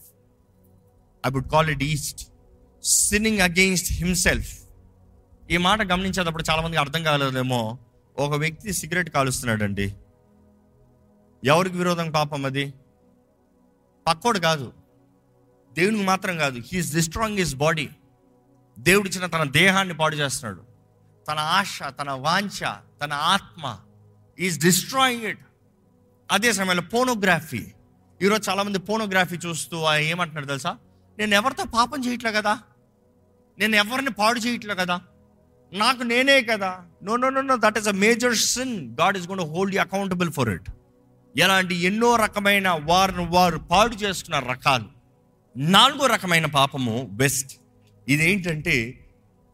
I 1.26 1.30
would 1.30 1.50
call 1.50 1.70
it 1.70 1.84
is 1.84 2.28
sinning 2.84 3.40
against 3.40 3.94
himself 3.94 4.58
ఈ 5.52 5.58
మాట 5.58 5.82
గమనించేటప్పుడు 5.82 6.44
చాలామందికి 6.50 6.80
అర్థం 6.80 7.04
కాలేదేమో. 7.04 7.78
ఒక 8.18 8.36
వ్యక్తి 8.36 8.74
సిగరెట్ 8.74 9.10
కాలుస్తున్నాడండి. 9.10 9.94
ఎవరికి 11.44 11.78
విరోధం 11.78 12.12
పాపం 12.12 12.46
అది? 12.46 12.74
పక్కోడు 14.08 14.40
కాదు. 14.40 14.74
దేవునికి 15.74 16.04
మాత్రం 16.04 16.38
కాదు. 16.38 16.60
హీఈస్ 16.60 16.94
డిస్ట్రాంగ్ 16.94 17.38
హిస్ 17.38 17.56
బాడీ 17.56 17.90
దేవుడిచ్చిన 18.80 19.26
తన 19.26 19.44
దేహాన్ని 19.44 19.98
పాడు 19.98 20.16
చేస్తున్నాడు. 20.16 20.62
తన 21.28 21.40
ఆశ 21.40 21.80
తన 21.84 22.12
వాంఛ 22.12 22.74
తన 23.02 23.14
ఆత్మ 23.14 23.80
ఈజ్ 24.40 24.60
డిస్ట్రాయింగ్ 24.66 25.24
ఇట్ 25.24 25.40
అదే 26.32 26.54
సమయంలో 26.54 26.84
పోనోగ్రఫీ 26.84 27.72
ఈరోజు 28.22 28.50
చాలామంది 28.50 28.80
పోనోగ్రఫీ 28.80 29.36
చూస్తూ 29.36 29.84
ఆయన 29.84 30.04
ఏమంటున్నారు 30.04 30.48
తెలుసా? 30.48 30.78
నేను 31.20 31.36
ఎవరితో 31.36 31.64
పాపం 31.66 32.06
చేయట్లే 32.06 32.32
కదా? 32.32 32.60
నేను 33.60 33.76
ఎవరిని 33.76 34.12
పాడు 34.12 34.40
చేయట్లే 34.40 34.76
కదా? 34.76 35.02
నాకు 35.74 36.04
నేనే 36.04 36.44
కదా? 36.44 36.86
No 37.04 37.16
no 37.16 37.30
no 37.30 37.42
no 37.42 37.56
that 37.56 37.78
is 37.78 37.88
a 37.88 37.92
major 37.92 38.36
sin 38.36 38.98
God 39.02 39.18
is 39.18 39.28
gonna 39.28 39.40
hold 39.40 39.76
you 39.76 39.82
accountable 39.82 40.32
for 40.32 40.50
it 40.50 40.70
ఎలాంటి 41.38 41.76
ఎన్నో 41.76 42.16
రకమైన 42.16 42.70
వారిని 42.70 43.26
వారు 43.26 43.58
పాడు 43.58 43.96
చేసుకున్న 43.96 44.40
రకాలు. 44.40 44.86
నాలుగో 45.58 46.06
రకమైన 46.06 46.46
పాపము 46.46 47.10
వెస్ట్ 47.14 47.58
ఇదేంటంటే 48.08 48.98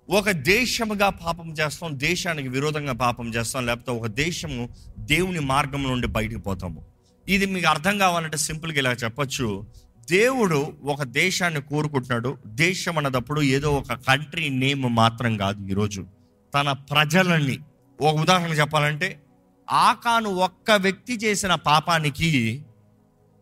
ఒక 0.09 0.29
దేశముగా 0.29 1.09
పాపం 1.09 1.51
చేస్తాం 1.51 1.99
దేశానికి 1.99 2.47
విరోధంగా 2.47 2.93
పాపం 2.93 3.29
చేస్తాం 3.29 3.65
లేకపోతే 3.65 3.91
ఒక 3.91 4.07
దేశము 4.07 4.69
దేవుని 4.99 5.39
మార్గం 5.39 5.83
నుండి 5.83 6.07
బయటకు 6.07 6.39
పోతాము. 6.39 6.85
ఇది 7.27 7.45
మీకు 7.45 7.67
అర్థం 7.67 7.97
కావాలంటే 7.97 8.37
సింపుల్గా 8.37 8.77
ఇలా 8.77 8.91
చెప్పొచ్చు. 8.91 9.65
దేవుడు 10.09 10.73
ఒక 10.83 11.03
దేశాన్ని 11.03 11.61
కోరుకుంటున్నాడు. 11.61 12.37
దేశం 12.45 12.97
అన్నదప్పుడు 12.97 13.41
ఏదో 13.41 13.71
ఒక 13.71 13.93
కంట్రీ 13.93 14.49
నేమ్ 14.49 14.95
మాత్రం 14.95 15.37
కాదు 15.37 15.67
ఈరోజు. 15.67 16.07
తన 16.53 16.71
ప్రజలని 16.71 17.59
ఒక 18.01 18.15
ఉదాహరణ 18.15 18.51
చెప్పాలంటే 18.51 19.21
ఆకాను 19.69 20.29
ఒక్క 20.29 20.71
వ్యక్తి 20.71 21.13
చేసిన 21.13 21.55
పాపానికి 21.55 22.63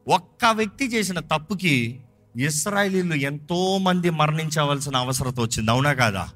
ఒక్క 0.07 0.45
వ్యక్తి 0.45 0.85
చేసిన 0.85 1.19
తప్పుకి 1.19 2.01
ఇస్రాయలీలు 2.35 3.13
ఎంతోమంది 3.13 4.09
మరణించవలసిన 4.09 4.95
అవసరత 4.95 5.39
వచ్చింది. 5.39 5.71
అవునా 5.71 5.93
కాదా? 5.93 6.29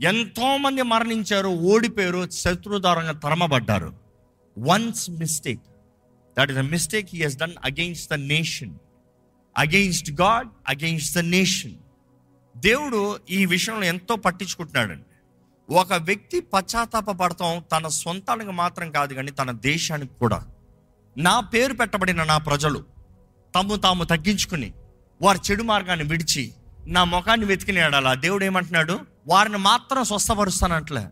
ఎంతో 0.00 0.56
మంది 0.56 0.82
మరణించారు 0.82 1.48
ఓడిపోయారు 1.48 2.30
శత్రుదారంగా 2.30 3.12
తరమబడ్డారు. 3.12 3.94
Once 4.58 5.10
mistake 5.10 5.60
that 6.38 6.50
is 6.50 6.58
a 6.58 6.62
mistake 6.62 7.08
he 7.12 7.22
he's 7.22 7.36
done 7.36 7.52
against 7.64 8.10
the 8.10 8.14
nation 8.14 8.74
against 9.58 10.10
God 10.10 10.48
against 10.68 11.16
the 11.16 11.18
nation 11.18 11.74
దేవుడు 12.56 13.18
ఈ 13.30 13.46
విషయంలో 13.46 13.86
ఎంతో 13.86 14.16
పట్టించుకుంటున్నాడండి. 14.16 15.04
ఒక 15.70 15.92
వ్యక్తి 15.92 16.40
పశ్చాత్తాప 16.40 17.10
పడతాం 17.10 17.64
తన 17.72 17.88
సొంతానికి 17.88 18.50
మాత్రం 18.50 18.90
కాదు 18.90 19.14
కానీ 19.14 19.30
తన 19.30 19.50
దేశానికి 19.50 20.14
కూడా. 20.14 20.46
నా 21.16 21.40
పేరు 21.40 21.72
పెట్టబడిన 21.72 22.22
నా 22.22 22.38
ప్రజలు 22.38 22.84
తమ్ము 23.54 23.76
తాము 23.76 24.04
తగ్గించుకుని 24.04 24.72
వారి 25.22 25.38
చెడు 25.50 25.62
మార్గాన్ని 25.62 26.06
విడిచి 26.06 26.52
నా 26.86 27.04
ముఖాన్ని 27.04 27.46
వెతికిన 27.46 27.78
ఎడల 27.78 28.14
దేవుడు 28.14 28.44
ఏమంటున్నాడు? 28.44 29.00
వారిని 29.26 29.58
మాత్రం 29.58 30.04
స్వస్థపరుస్తానట్లే. 30.04 31.06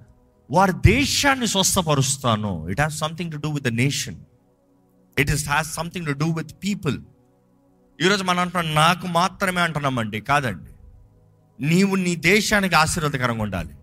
వారి 0.50 0.72
దేశాన్ని 0.86 1.46
స్వస్థపరుస్తాను. 1.46 2.68
It 2.68 2.80
has 2.80 2.98
something 2.98 3.32
to 3.32 3.36
do 3.36 3.50
with 3.50 3.64
the 3.64 3.68
nation 3.68 4.16
it 5.18 5.30
is 5.30 5.48
has 5.48 5.74
something 5.74 6.06
to 6.06 6.12
do 6.12 6.26
with 6.26 6.52
people 6.64 7.00
ఈరోజు 8.00 8.24
మనం 8.24 8.38
అంటున్నాం 8.38 8.74
నాకు 8.74 9.06
మాత్రమే 9.06 9.60
అంటున్నామండి 9.60 10.20
కాదండి. 10.20 10.72
నీవు 11.66 11.94
నీ 11.94 12.16
దేశానికి 12.16 12.74
ఆశీర్వాదకరంగా 12.74 13.42
ఉండాలి. 13.42 13.74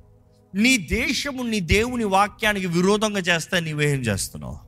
నీ 0.55 0.77
దేశము 0.77 1.43
నీ 1.43 1.59
దేవుని 1.59 2.03
వాక్యానికి 2.03 2.67
విరోధంగా 2.67 3.19
చేస్తే 3.19 3.59
నీవేం 3.59 3.99
చేస్తున్నావు? 3.99 4.59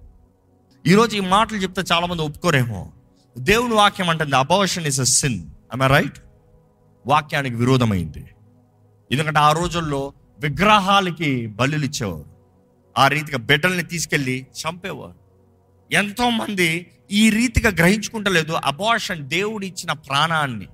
ఈరోజు 0.88 1.18
ఈ 1.18 1.20
మాటలు 1.20 1.58
చెప్తే 1.58 1.84
చాలామంది 1.92 2.22
ఒప్పుకోరేమో. 2.22 2.92
దేవుని 3.38 3.74
వాక్యం 3.74 4.10
అంటుంది 4.10 4.36
abortion 4.36 4.88
is 4.88 5.00
a 5.00 5.04
sin 5.04 5.46
I 5.84 5.88
right 5.88 6.20
వాక్యానికి 7.08 7.56
విరోధమైంది. 7.56 8.26
ఎందుకంటే 9.12 9.40
ఆ 9.40 9.52
రోజుల్లో 9.52 10.14
విగ్రహాలకి 10.40 11.48
బలులు 11.48 11.86
ఇచ్చేవారు. 11.86 12.26
ఆ 12.98 13.08
రీతిగా 13.08 13.38
బిడ్డల్ని 13.38 13.84
తీసుకెళ్ళి 13.84 14.48
చంపేవారు. 14.68 15.16
ఎంతో 15.92 16.30
మంది 16.30 16.88
ఈ 17.12 17.30
రీతిగా 17.30 17.70
గ్రహించుకుంటలేదు 17.70 18.54
అబోషన్ 18.54 19.30
దేవుడు 19.30 19.66
ఇచ్చిన 19.66 19.92
ప్రాణాన్ని. 19.92 20.68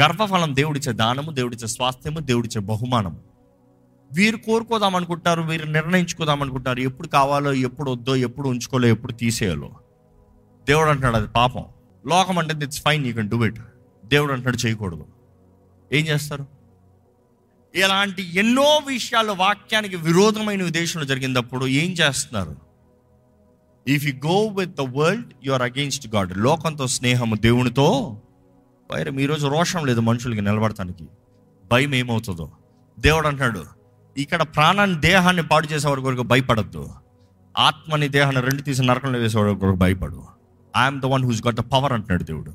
గర్భఫలం 0.00 0.56
దేవుడిచ్చే 0.56 0.92
దానము 0.92 1.30
దేవుడిచ్చే 1.30 1.66
స్వాస్థ్యము 1.66 2.18
దేవుడిచ్చే 2.18 2.60
బహుమానము. 2.60 3.29
వీరు 4.12 4.36
కోరుకోదాం 4.36 4.96
అనుకుంటారు 4.96 5.42
వీరు 5.42 5.66
నిర్ణయించుకోదాం 5.66 6.42
అనుకుంటారు 6.42 6.80
ఎప్పుడు 6.80 7.08
కావాలో 7.08 7.52
ఎప్పుడు 7.52 7.90
వద్దో 7.90 8.16
ఎప్పుడు 8.16 8.48
ఉంచుకోలో 8.48 8.88
ఎప్పుడు 8.88 9.12
తీసేయాలో. 9.12 9.70
దేవుడు 10.68 10.88
అంటున్నాడు 10.88 11.16
అది 11.16 11.28
పాపం. 11.28 11.64
లోకం 12.06 12.38
అంటే 12.38 12.64
it's 12.64 12.82
fine 12.82 13.06
you 13.06 13.14
can 13.14 13.30
do 13.30 13.44
it 13.44 13.58
దేవుడు 14.04 14.32
అంటున్నాడు 14.32 14.66
చేయకూడదు. 14.66 15.06
ఏం 15.92 16.06
చేస్తారు? 16.06 16.46
ఇలాంటి 17.74 18.38
ఎన్నో 18.38 18.80
విషయాలు 18.86 19.32
వాక్యానికి 19.32 19.96
విరోధమైన 19.96 20.68
దేశంలో 20.68 21.06
జరిగినప్పుడు 21.06 21.66
ఏం 21.66 21.92
చేస్తున్నారు? 21.92 22.56
If 23.88 24.04
you 24.04 24.14
go 24.26 24.46
with 24.46 24.70
the 24.70 24.80
world 24.80 25.34
you 25.44 25.52
are 25.52 25.62
against 25.62 26.14
God 26.14 26.38
లోకంతో 26.38 26.86
స్నేహము 26.86 27.34
దేవునితో. 27.34 28.16
వైరం 28.92 29.20
ఈరోజు 29.20 29.46
రోషం 29.46 29.86
లేదు 29.86 30.00
మనుషులకి 30.00 30.40
నిలబడటానికి. 30.40 31.04
భయం 31.70 31.94
ఏమవుతుందో. 31.94 32.50
దేవుడు 32.98 33.26
అంటున్నాడు 33.26 33.79
ఇక్కడ 34.16 34.42
ప్రాణాన్ని 34.42 35.00
దేహాన్ని 35.00 35.42
పాడు 35.42 35.66
చేసేవారి 35.66 36.00
కొరకు 36.00 36.22
భయపడద్దు. 36.22 36.88
ఆత్మని 37.58 38.08
దేహాన్ని 38.08 38.42
రెండు 38.42 38.62
తీసి 38.62 38.82
నరకంలో 38.82 39.18
వేసేవారి 39.18 39.56
కొరకు 39.56 39.76
భయపడు. 39.76 40.22
I'm 40.76 41.00
the 41.00 41.04
one 41.04 41.24
who's 41.24 41.46
got 41.46 41.56
the 41.56 41.60
power 41.60 41.92
అంటున్నాడు 41.92 42.24
దేవుడు. 42.24 42.52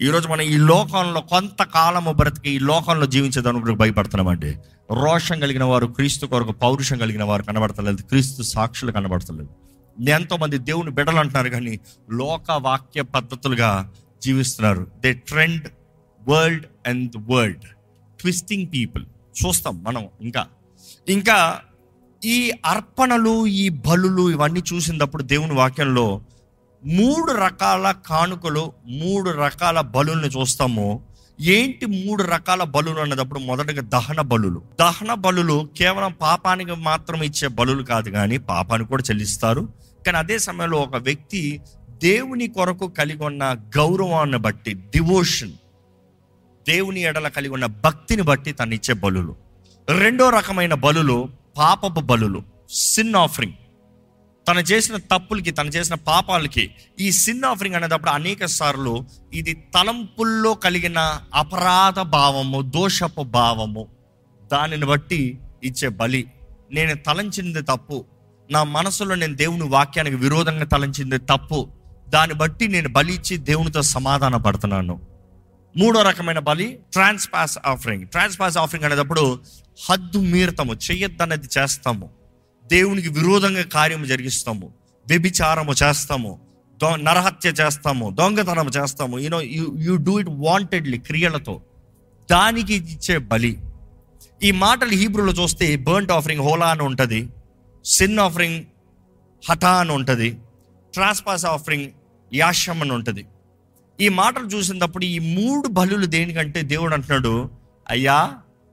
ఈరోజు 0.00 0.28
మనం 0.28 0.40
ఈ 0.40 0.56
లోకంలో 0.56 1.20
కొంతకాలము 1.20 2.12
బ్రతికి 2.12 2.50
ఈ 2.50 2.58
లోకంలో 2.58 3.06
జీవించేదాని 3.06 3.60
కొరకు 3.60 3.76
భయపడుతున్నామండి 3.76 4.58
రోషం 4.92 5.40
కలిగిన 5.40 5.64
వారు 5.64 5.86
క్రీస్తు 5.86 6.26
కొరకు 6.26 6.52
పౌరుషం 6.52 6.98
కలిగిన 6.98 7.24
వారు 7.24 7.42
కనబడతలేదు. 7.42 7.96
క్రీస్తు 7.96 8.42
సాక్షులు 8.42 8.92
కనబడతలేదు. 8.92 9.48
ఎంతోమంది 10.10 10.58
దేవుని 10.58 10.90
బిడ్డలు 10.90 11.16
అంటున్నారు 11.16 11.48
కానీ 11.48 11.80
లోక 12.12 12.50
వాక్య 12.52 13.02
పద్ధతులుగా 13.02 13.92
జీవిస్తున్నారు. 14.22 14.86
They 15.00 15.12
trend 15.12 15.68
world 16.28 16.66
and 16.86 17.30
world 17.30 17.64
twisting 18.20 18.66
people 18.74 19.04
చూస్తాం 19.46 19.82
మనం 19.82 20.08
ఇంకా. 20.20 20.46
ఇంకా 21.08 21.60
ఈ 22.24 22.52
అర్పణలు 22.66 23.46
ఈ 23.46 23.68
బలులు 23.68 24.30
ఇవన్నీ 24.30 24.62
చూసినప్పుడు 24.72 25.22
దేవుని 25.22 25.52
వాక్యంలో 25.52 26.20
మూడు 26.84 27.32
రకాల 27.32 27.94
కానుకలు 28.06 28.72
మూడు 28.86 29.30
రకాల 29.30 29.80
బలుల్ని 29.80 30.28
చూస్తాము. 30.28 31.02
ఏంటి 31.40 31.86
మూడు 31.86 32.22
రకాల 32.22 32.62
బలులు 32.62 33.00
అన్నదప్పుడు 33.00 33.38
మొదటగా 33.38 33.82
దహన 33.82 34.20
బలులు. 34.20 34.62
దహన 34.80 35.14
బలులు 35.14 35.68
కేవలం 35.78 36.14
పాపానికి 36.20 36.74
మాత్రం 36.74 37.22
ఇచ్చే 37.22 37.48
బలులు 37.48 37.82
కాదు 37.82 38.10
కానీ 38.10 38.38
పాపానికి 38.38 38.88
కూడా 38.88 39.02
చెల్లిస్తారు. 39.02 39.68
కానీ 40.06 40.18
అదే 40.18 40.38
సమయంలో 40.38 40.78
ఒక 40.78 40.96
వ్యక్తి 40.96 41.60
దేవుని 42.02 42.48
కొరకు 42.48 42.88
కలిగి 42.88 43.24
ఉన్న 43.24 43.56
గౌరవాన్ని 43.76 44.38
బట్టి 44.38 44.72
డివోషన్ 44.72 45.52
దేవుని 46.68 47.00
ఎడల 47.00 47.28
కలిగి 47.28 47.52
ఉన్న 47.52 47.66
భక్తిని 47.66 48.22
బట్టి 48.22 48.52
తను 48.52 48.74
ఇచ్చే 48.74 48.94
బలులు. 48.94 49.45
రెండో 49.90 50.30
రకమైన 50.30 50.74
బలులు 50.74 51.28
పాపపు 51.58 52.00
బలులు 52.00 52.42
సిన్ 52.70 53.14
ఆఫరింగ్ 53.14 53.52
తను 54.48 54.60
చేసిన 54.60 54.96
తప్పులకి 54.96 55.50
తను 55.50 55.68
చేసిన 55.68 55.94
పాపాలకి 55.94 56.70
ఈ 57.00 57.10
సిన్ 57.12 57.44
ఆఫరింగ్ 57.44 57.74
అనేటప్పుడు 57.74 58.10
అనేక 58.10 58.44
సార్లు 58.44 59.04
ఇది 59.34 59.52
తలంపుల్లో 59.74 60.54
కలిగిన 60.54 61.20
అపరాధ 61.34 62.00
భావము 62.00 62.62
దోషపు 62.62 63.22
భావము. 63.22 63.88
దానిని 64.52 64.86
బట్టి 64.86 65.38
ఇచ్చే 65.64 65.88
బలి. 65.88 66.26
నేను 66.72 66.94
తలంచింది 66.94 67.62
తప్పు. 67.62 68.04
నా 68.50 68.64
మనసులో 68.64 69.14
నేను 69.14 69.34
దేవుని 69.34 69.62
వాక్యానికి 69.62 70.16
విరోధంగా 70.16 70.64
తలంచింది 70.64 71.18
తప్పు. 71.18 71.68
దాన్ని 72.08 72.36
బట్టి 72.36 72.68
నేను 72.68 72.88
బలి 72.88 73.14
ఇచ్చి 73.14 73.36
దేవునితో 73.36 73.82
సమాధాన 73.82 74.36
పడుతున్నాను 74.36 75.15
మూడో 75.78 76.02
రకమైన 76.02 76.38
బలి 76.38 76.78
ట్రాన్స్పాస్ 76.92 77.58
ఆఫరింగ్ 77.66 78.06
ట్రాన్స్పాస్ 78.06 78.58
ఆఫరింగ్ 78.58 78.84
అనేటప్పుడు 78.84 79.40
హద్దు 79.90 80.18
మీరుతాము 80.18 80.74
చెయ్యొద్దన్నది 80.74 81.48
చేస్తాము. 81.58 82.10
దేవునికి 82.66 83.08
విరోధంగా 83.08 83.62
కార్యము 83.62 84.04
జరిగిస్తాము. 84.04 84.72
వ్యభిచారము 85.08 85.72
చేస్తాము. 85.72 86.40
దో 86.82 86.96
నరహత్య 86.96 87.50
చేస్తాము. 87.50 88.10
దొంగతనం 88.10 88.68
చేస్తాము. 88.68 89.18
You know 89.18 89.40
you 89.42 89.74
you 89.78 89.96
do 89.96 90.20
it 90.20 90.28
wantedly 90.30 90.98
క్రియలతో. 90.98 91.62
దానికి 92.30 92.74
ఇచ్చే 92.74 93.18
బలి. 93.18 93.60
ఈ 94.42 94.50
మాటలు 94.50 94.90
హీబ్రూలో 94.90 95.32
చూస్తే 95.32 95.76
బర్ంట్ 95.76 96.12
ఆఫరింగ్ 96.12 96.40
హోలా 96.40 96.66
అని 96.66 96.82
ఉంటుంది. 96.82 97.28
సిన్ 97.84 98.18
ఆఫరింగ్ 98.18 98.64
హఠా 99.50 99.70
అని 99.70 99.92
ఉంటుంది. 99.92 100.38
ట్రాన్స్పాస్ 100.94 101.46
ఆఫరింగ్ 101.46 101.90
యాషం 102.34 102.82
అని 102.82 102.92
ఉంటుంది. 102.92 103.26
ఈ 104.00 104.08
మాటలు 104.08 104.46
చూసినప్పుడు 104.46 105.04
ఈ 105.04 105.18
మూడు 105.18 105.68
బలులు 105.68 106.06
దేనికంటే 106.06 106.62
దేవుడు 106.62 106.94
అంటున్నాడు 106.94 107.50
అయ్యా 107.88 108.30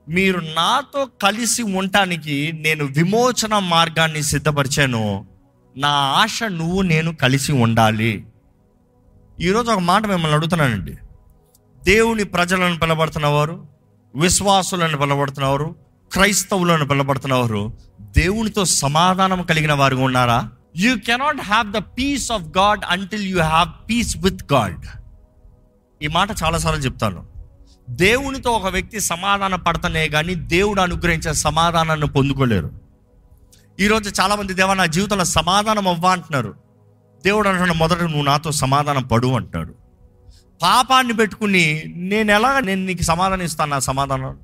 మీరు 0.08 0.38
నాతో 0.38 1.08
కలిసి 1.22 1.62
ఉండటానికి 1.62 2.52
నేను 2.52 2.84
విమోచన 2.84 3.58
మార్గాన్ని 3.58 4.22
సిద్ధపరిచాను. 4.22 5.26
నా 5.76 5.88
ఆశ 5.88 6.42
నువ్వు 6.42 6.82
నేను 6.82 7.14
కలిసి 7.14 7.52
ఉండాలి. 7.52 8.26
ఈరోజు 9.40 9.70
ఒక 9.70 9.78
మాట 9.78 10.06
మిమ్మల్ని 10.06 10.36
అడుగుతున్నానండి. 10.36 10.96
దేవుని 11.84 12.24
ప్రజలను 12.24 12.78
పిలబడుతున్నవారు 12.78 13.66
విశ్వాసులను 14.16 14.96
పిలబడుతున్నవారు 14.96 15.76
క్రైస్తవులను 16.12 16.88
పిలబడుతున్నవారు 16.88 17.72
దేవునితో 18.00 18.64
సమాధానం 18.64 19.42
కలిగిన 19.42 19.72
వారు 19.72 19.96
ఉన్నారా? 19.96 20.50
You 20.76 20.96
cannot 20.96 21.40
have 21.40 21.72
the 21.72 21.76
peace 21.76 22.32
of 22.32 22.42
God 22.42 22.80
until 22.88 23.22
you 23.22 23.42
have 23.42 23.90
peace 23.90 24.16
with 24.16 24.52
God 24.52 25.03
ఈ 26.02 26.06
మాట 26.06 26.28
చాలాసార్లు 26.44 26.80
చెప్తాను. 26.80 27.26
దేవునితో 27.90 28.52
ఒక 28.52 28.66
వ్యక్తి 28.66 29.00
సమాధాన 29.00 29.54
పడతనే 29.54 30.08
కానీ 30.08 30.34
దేవుడు 30.34 30.80
అనుగ్రహించే 30.80 31.34
సమాధానాన్ని 31.34 32.06
పొందుకోలేరు. 32.06 32.70
ఈరోజు 33.80 34.22
చాలామంది 34.22 34.54
దేవా 34.54 34.74
నా 34.74 34.86
జీవితంలో 34.86 35.24
సమాధానం 35.24 35.88
అవ్వా 35.88 36.12
అంటున్నారు. 36.12 36.54
దేవుడు 37.24 37.48
అంటున్నాడు 37.48 37.78
మొదట 37.78 38.02
నువ్వు 38.02 38.22
నాతో 38.22 38.52
సమాధానం 38.52 39.02
పడు 39.02 39.26
అంటాడు 39.26 39.74
పాపాన్ని 40.62 41.12
పెట్టుకుని 41.12 41.82
నేను 41.86 42.32
ఎలా 42.32 42.60
నేను 42.60 42.84
నీకు 42.84 43.02
సమాధానం 43.02 43.42
ఇస్తాను 43.42 43.70
నా 43.70 43.78
సమాధానం? 43.78 44.36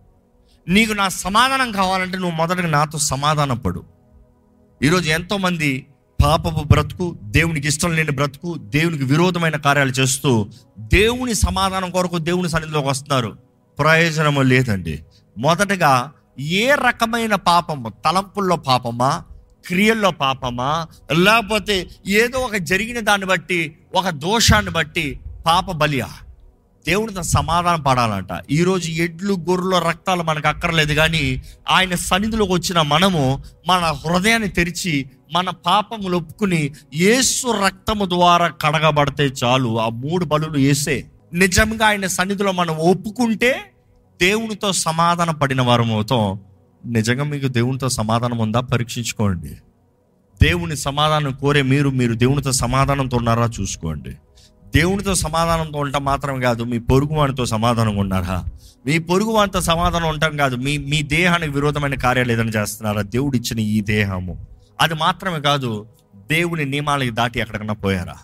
నీకు 0.69 0.93
నా 0.93 1.09
సమాధానం 1.09 1.73
కావాలంటే 1.73 2.19
నువ్వు 2.19 2.37
మొదటగా 2.37 2.69
నాతో 2.69 2.99
సమాధానం 2.99 3.57
పడు. 3.57 3.85
ఈరోజు 4.83 5.11
ఎంతోమంది 5.11 5.87
పాపపు 6.23 6.69
బ్రతుకు 6.69 7.17
దేవునికి 7.23 7.69
ఇష్టం 7.69 7.93
లేని 7.93 8.11
బ్రతుకు 8.11 8.55
దేవునికి 8.55 9.05
విరోధమైన 9.05 9.57
కార్యాలు 9.57 9.91
చేస్తూ 9.91 10.49
దేవుని 10.79 11.35
సమాధానం 11.35 11.91
కొరకు 11.91 12.19
దేవుని 12.19 12.49
సన్నిధిలోకి 12.49 12.89
వస్తున్నారు. 12.89 13.39
ప్రయోజనము 13.79 14.41
లేదండి. 14.41 15.05
మొదటగా 15.39 16.13
ఏ 16.41 16.71
రకమైన 16.87 17.35
పాపము? 17.35 17.89
తలంపుల్లో 17.89 18.57
పాపమా? 18.57 19.23
క్రియల్లో 19.67 20.11
పాపమా? 20.11 20.87
లేకపోతే 21.13 21.89
ఏదో 22.07 22.39
ఒక 22.39 22.57
జరిగిన 22.57 23.01
దాన్ని 23.01 23.27
బట్టి 23.27 23.79
ఒక 23.95 24.09
దోషాన్ని 24.09 24.71
బట్టి 24.71 25.21
పాప 25.47 25.71
బలియా? 25.71 26.09
దేవునితో 26.87 27.23
సమాధానం 27.23 27.83
పడాలంట. 27.83 28.29
ఈరోజు 28.51 28.91
ఎడ్లు 28.91 29.35
గొర్రెల 29.35 29.79
రక్తాలు 29.89 30.23
మనకు 30.23 30.49
అక్కర్లేదు 30.49 30.95
కానీ 30.95 31.43
ఆయన 31.71 31.95
సన్నిధిలోకి 31.95 32.53
వచ్చిన 32.53 32.83
మనము 32.83 33.43
మన 33.69 33.97
హృదయాన్ని 34.07 34.49
తెరిచి 34.49 35.11
మన 35.33 35.51
పాపములు 35.51 36.17
ఒప్పుకుని 36.17 36.75
యేసు 36.95 37.65
రక్తము 37.65 38.05
ద్వారా 38.05 38.49
కడగబడితే 38.49 39.25
చాలు. 39.25 39.81
ఆ 39.81 39.89
మూడు 39.89 40.25
బలులు 40.25 40.51
వేసే 40.51 41.05
నిజంగా 41.33 41.87
ఆయన 41.87 42.07
సన్నిధిలో 42.07 42.53
మనం 42.53 42.77
ఒప్పుకుంటే 42.77 43.61
దేవునితో 44.21 44.73
సమాధానం 44.73 45.35
పడిన 45.35 45.63
వారం 45.63 45.93
అవుతాం. 45.93 46.41
నిజంగా 46.87 47.25
మీకు 47.25 47.49
దేవునితో 47.49 47.89
సమాధానం 47.89 48.39
ఉందా? 48.39 48.61
పరీక్షించుకోండి. 48.61 49.49
దేవుని 50.43 50.77
సమాధానం 50.77 51.33
కోరే 51.33 51.63
మీరు 51.63 51.91
మీరు 51.91 52.15
దేవునితో 52.15 52.53
సమాధానంతో 52.53 53.17
ఉన్నారా? 53.17 53.51
చూసుకోండి. 53.61 54.11
దేవునితో 54.75 55.15
సమాధానంతో 55.15 55.79
ఉండటం 55.79 56.05
మాత్రం 56.05 56.41
కాదు 56.41 56.63
మీ 56.63 56.79
పొరుగు 56.79 57.15
వానితో 57.15 57.47
సమాధానంగా 57.47 58.01
ఉన్నారా 58.01 58.45
మీ 58.87 58.99
పొరుగు 58.99 59.31
వానితో 59.31 59.61
సమాధానం 59.61 60.09
ఉండటం 60.09 60.37
కాదు 60.37 60.57
మీ 60.57 60.79
మీ 60.79 61.03
దేహానికి 61.03 61.53
విరోధమైన 61.53 61.95
కార్యాలు 61.95 62.33
ఏదైనా 62.33 62.63
చేస్తున్నారా? 62.63 63.03
దేవుడు 63.03 63.37
ఇచ్చిన 63.37 63.59
ఈ 63.59 63.81
దేహము. 63.81 64.47
అది 64.81 64.95
మాత్రమే 64.95 65.41
కాదు 65.41 65.87
దేవుని 66.31 66.65
నియమాలకి 66.65 67.11
దాటి 67.11 67.41
ఎక్కడికన్నా 67.41 67.75
పోయారా? 67.75 68.17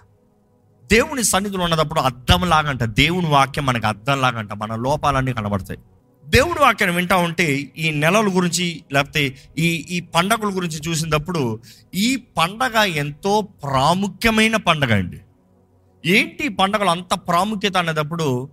దేవుని 0.93 1.25
సన్నిధిలో 1.25 1.65
ఉన్నప్పుడు 1.65 2.01
అద్దం 2.01 2.49
లాగంట 2.49 2.85
దేవుని 2.85 3.29
వాక్యం 3.29 3.67
మనకు 3.67 3.87
అద్దం 3.87 4.21
లాగంట 4.21 4.53
మన 4.53 4.75
లోపాలన్నీ 4.75 5.33
కనబడతాయి. 5.33 5.81
దేవుడి 6.29 6.61
వాక్యాన్ని 6.61 6.97
వింటా 6.97 7.17
ఉంటే 7.17 7.73
ఈ 7.79 7.91
నెలల 7.91 8.27
గురించి 8.37 8.83
లేకపోతే 8.93 9.37
ఈ 9.59 9.87
ఈ 9.91 10.01
పండగల 10.01 10.57
గురించి 10.57 10.81
చూసినప్పుడు 10.89 11.61
ఈ 11.95 12.17
పండగ 12.39 12.79
ఎంతో 12.79 13.41
ప్రాముఖ్యమైన 13.41 14.57
పండగ 14.57 14.95
అండి. 14.95 15.21
ఏంటి 16.07 16.49
పండగలు 16.49 16.91
అంత 16.91 17.15
ప్రాముఖ్యత 17.15 17.77
అనేటప్పుడు 17.77 18.51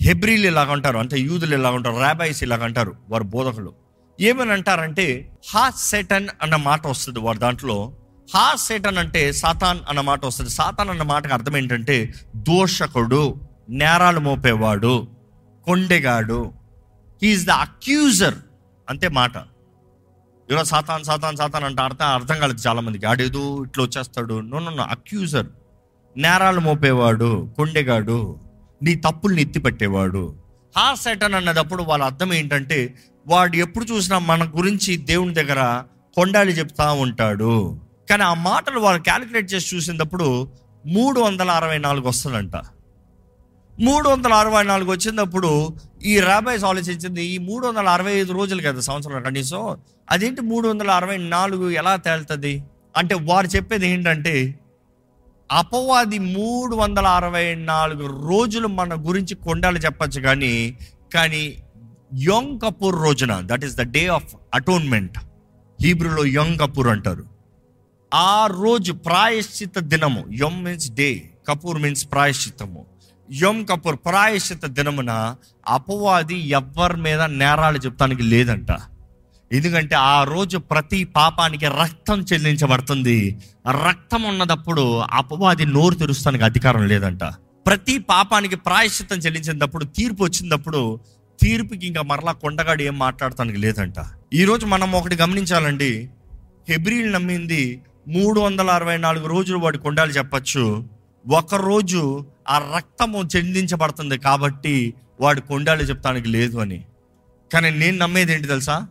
హెబ్రిల్ 0.00 0.46
ఇలాగ 0.46 0.72
అంటారు 0.72 0.98
అంటే 0.98 1.18
యూదులు 1.18 1.54
ఇలాగ 1.54 1.72
ఉంటారు 1.72 1.96
రాబాయిస్ 1.96 2.42
ఇలాగ 2.42 2.64
అంటారు 2.64 2.96
వారు 3.08 3.24
బోధకులు. 3.24 3.72
ఏమని 4.20 4.52
అంటారంటే 4.52 5.36
హా 5.54 5.70
సెటన్ 5.70 6.28
అన్న 6.42 6.56
మాట 6.56 6.86
వస్తుంది 6.86 7.18
వారి 7.18 7.38
దాంట్లో. 7.38 7.92
హా 8.34 8.54
సెటన్ 8.54 8.98
అంటే 8.98 9.32
సాతాన్ 9.32 9.78
అన్న 9.88 10.00
మాట 10.00 10.24
వస్తుంది. 10.24 10.50
సాతాన్ 10.50 10.90
అన్న 10.90 11.02
మాటకు 11.02 11.34
అర్థం 11.34 11.56
ఏంటంటే 11.56 12.14
దోషకుడు 12.36 13.40
నేరాలు 13.68 14.20
మోపేవాడు 14.20 15.08
కొండెగాడు. 15.64 16.52
హీఈస్ 17.22 17.46
ద 17.46 17.50
అక్యూజర్ 17.50 18.34
అంతే 18.88 19.08
మాట. 19.08 19.36
ఈరోజు 20.50 20.68
సాతాన్ 20.68 21.04
సాతాన్ 21.04 21.36
సాతాన్ 21.36 21.64
అంటే 21.64 21.82
అర్థం 21.82 22.06
అర్థం 22.06 22.38
కాలేదు 22.38 22.60
చాలామందికి. 22.66 23.06
ఆడేదో 23.06 23.64
ఇట్లా 23.64 23.84
వచ్చేస్తాడు. 23.84 24.40
నో 24.40 24.58
నో 24.58 24.82
అక్యూజర్ 24.82 25.46
నేరాలు 26.16 26.60
మోపేవాడు 26.60 27.50
కొండెగాడు 27.56 28.36
నీ 28.82 28.94
తప్పుల్ని 28.94 29.42
ఎత్తిపెట్టేవాడు. 29.42 30.34
హా 30.76 30.94
సెటన్ 30.94 31.34
అన్నదప్పుడు 31.34 31.82
వాళ్ళ 31.82 32.04
అర్థం 32.04 32.32
ఏంటంటే 32.32 32.94
వాడు 33.26 33.56
ఎప్పుడు 33.56 33.84
చూసినా 33.84 34.18
మన 34.18 34.52
గురించి 34.56 34.96
దేవుని 34.96 35.34
దగ్గర 35.34 35.82
కొండాలి 36.14 36.52
చెప్తా 36.52 36.92
ఉంటాడు. 36.92 37.80
కానీ 38.10 38.22
ఆ 38.22 38.34
మాటలు 38.34 38.80
వాళ్ళు 38.80 39.02
క్యాలిక్యులేట్ 39.02 39.54
చేసి 39.54 39.76
చూసినప్పుడు 39.76 40.48
మూడు 40.86 41.20
వందల 41.20 41.50
అరవై 41.50 41.78
నాలుగు 41.78 42.08
వస్తుందంట. 42.08 42.52
మూడు 43.80 44.08
వందల 44.08 44.32
అరవై 44.32 44.62
నాలుగు 44.62 44.90
వచ్చినప్పుడు 44.90 45.76
ఈ 46.04 46.20
రాబైస్ 46.20 46.64
ఆలోచించింది 46.64 47.24
ఈ 47.24 47.38
మూడు 47.38 47.66
వందల 47.66 47.88
అరవై 47.88 48.12
ఐదు 48.12 48.32
రోజులు 48.32 48.62
కదా 48.62 48.80
సంవత్సరం 48.80 49.22
కనీసం. 49.22 49.76
అదేంటి 50.10 50.40
మూడు 50.40 50.68
వందల 50.68 50.90
అరవై 50.90 51.16
నాలుగు 51.16 51.70
ఎలా 51.70 51.96
తేలుతుంది? 51.96 52.64
అంటే 52.96 53.14
వారు 53.14 53.46
చెప్పేది 53.46 53.88
ఏంటంటే 53.88 54.59
అపవాది 55.50 56.18
మూడు 56.18 56.76
వందల 56.76 57.06
అరవై 57.06 57.54
నాలుగు 57.54 58.28
రోజులు 58.28 58.68
మన 58.68 58.94
గురించి 59.08 59.34
కొండలు 59.34 59.78
చెప్పచ్చు 59.78 60.20
కానీ 60.20 60.78
కానీ 61.14 61.62
యోంగ్ 62.14 62.60
కపూర్ 62.60 62.96
రోజున 63.02 63.40
that 63.40 63.64
is 63.64 63.76
the 63.76 63.80
day 63.80 64.06
of 64.06 64.34
atonement 64.54 65.18
హీబ్రూలో 65.80 66.24
Yom 66.24 66.58
Kippur 66.58 66.88
అంటారు. 66.88 67.24
ఆ 68.14 68.46
రోజు 68.46 68.92
ప్రాయశ్చిత 68.92 69.78
దినము 69.78 70.24
Yom 70.32 70.64
means 70.64 70.90
day 70.90 71.30
Kippur 71.48 71.78
means 71.78 72.08
ప్రాయశ్చిత్తము. 72.12 72.86
Yom 73.30 73.66
Kippur 73.66 73.96
ప్రాయశ్చిత 73.96 74.64
దినమున 74.66 75.36
అపవాది 75.68 76.48
ఎవ్వరి 76.48 76.96
మీద 76.96 77.20
నేరాలు 77.20 77.78
చెప్తానికి 77.78 78.22
లేదంట. 78.22 78.72
ఎందుకంటే 79.52 79.96
ఆ 79.96 80.24
రోజు 80.24 80.58
ప్రతి 80.58 81.04
పాపానికి 81.04 81.66
రక్తం 81.66 82.26
చెల్లించబడుతుంది. 82.32 83.38
రక్తం 83.70 84.22
ఉన్నదప్పుడు 84.22 84.98
అపవాది 84.98 85.66
నోరు 85.66 85.94
తెరుస్తానికి 85.94 86.44
అధికారం 86.44 86.86
లేదంట. 86.86 87.24
ప్రతి 87.66 87.98
పాపానికి 87.98 88.56
ప్రాయశ్చిత్తం 88.56 89.16
చెల్లించినప్పుడు 89.16 89.84
తీర్పు 89.84 90.24
వచ్చినప్పుడు 90.24 91.00
తీర్పుకి 91.40 91.86
ఇంకా 91.86 92.02
మరలా 92.02 92.32
కొండగాడు 92.32 92.82
ఏం 92.82 92.98
మాట్లాడటానికి 92.98 93.58
లేదంట. 93.58 93.94
ఈరోజు 94.34 94.66
మనం 94.66 94.92
ఒకటి 94.92 95.16
గమనించాలండి. 95.16 96.10
హెబ్రిల్ 96.68 97.12
నమ్మింది 97.12 97.82
మూడు 98.08 98.40
వందల 98.40 98.70
అరవై 98.70 98.96
నాలుగు 98.96 99.26
రోజులు 99.26 99.58
వాడి 99.58 99.78
కొండాలు 99.78 100.10
చెప్పచ్చు. 100.10 100.84
ఒక 101.28 101.54
రోజు 101.54 102.26
ఆ 102.48 102.72
రక్తము 102.76 103.28
చెందించబడుతుంది 103.36 104.18
కాబట్టి 104.18 104.94
వాడి 105.20 105.40
కొండాలు 105.40 105.82
చెప్తానికి 105.82 106.28
లేదు 106.28 106.58
అని. 106.58 106.84
కానీ 107.52 107.70
నేను 107.70 107.98
నమ్మేది 107.98 108.32
ఏంటి 108.32 108.48
తెలుసా? 108.48 108.86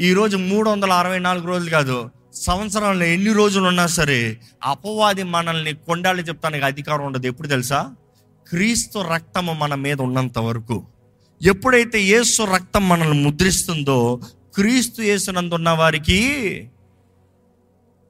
ఈరోజు 0.00 0.36
మూడు 0.36 0.70
వందల 0.70 0.92
అరవై 0.92 1.18
నాలుగు 1.18 1.46
రోజులు 1.46 1.70
కాదు 1.70 2.10
సంవత్సరంలో 2.32 3.04
ఎన్ని 3.04 3.32
రోజులు 3.32 3.64
ఉన్నా 3.64 3.86
సరే 3.86 4.40
అపవాది 4.64 5.22
మనల్ని 5.22 5.72
కొండాలి 5.72 6.22
చెప్తానికి 6.22 6.64
అధికారం 6.64 7.04
ఉండదు. 7.06 7.26
ఎప్పుడు 7.26 7.48
తెలుసా? 7.48 7.94
క్రీస్తు 8.48 8.98
రక్తము 8.98 9.52
మన 9.52 9.74
మీద 9.74 10.00
ఉన్నంత 10.00 10.38
వరకు. 10.38 10.86
ఎప్పుడైతే 11.42 12.02
యేసు 12.02 12.42
రక్తం 12.42 12.88
మనల్ని 12.88 13.22
ముద్రిస్తుందో 13.22 14.20
క్రీస్తు 14.54 15.02
యేసునందున్న 15.02 15.70
వారికి 15.70 16.20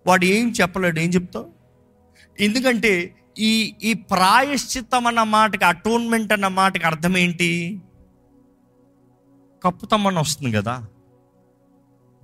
వాడు 0.07 0.25
ఏం 0.25 0.51
చెప్పలేడు 0.51 1.01
ఏం 1.01 1.11
చెప్తావు? 1.11 1.46
ఎందుకంటే 2.40 3.14
ఈ 3.38 3.75
ఈ 3.83 3.92
ప్రాయశ్చిత్తం 3.92 5.07
అన్న 5.07 5.22
మాటకి 5.22 5.64
అటోన్మెంట్ 5.64 6.33
అన్న 6.33 6.49
మాటకి 6.49 6.87
అర్థం 6.87 7.16
ఏంటి? 7.16 7.81
కప్పుతమ్మని 9.64 10.18
వస్తుంది 10.18 10.57
కదా. 10.57 10.87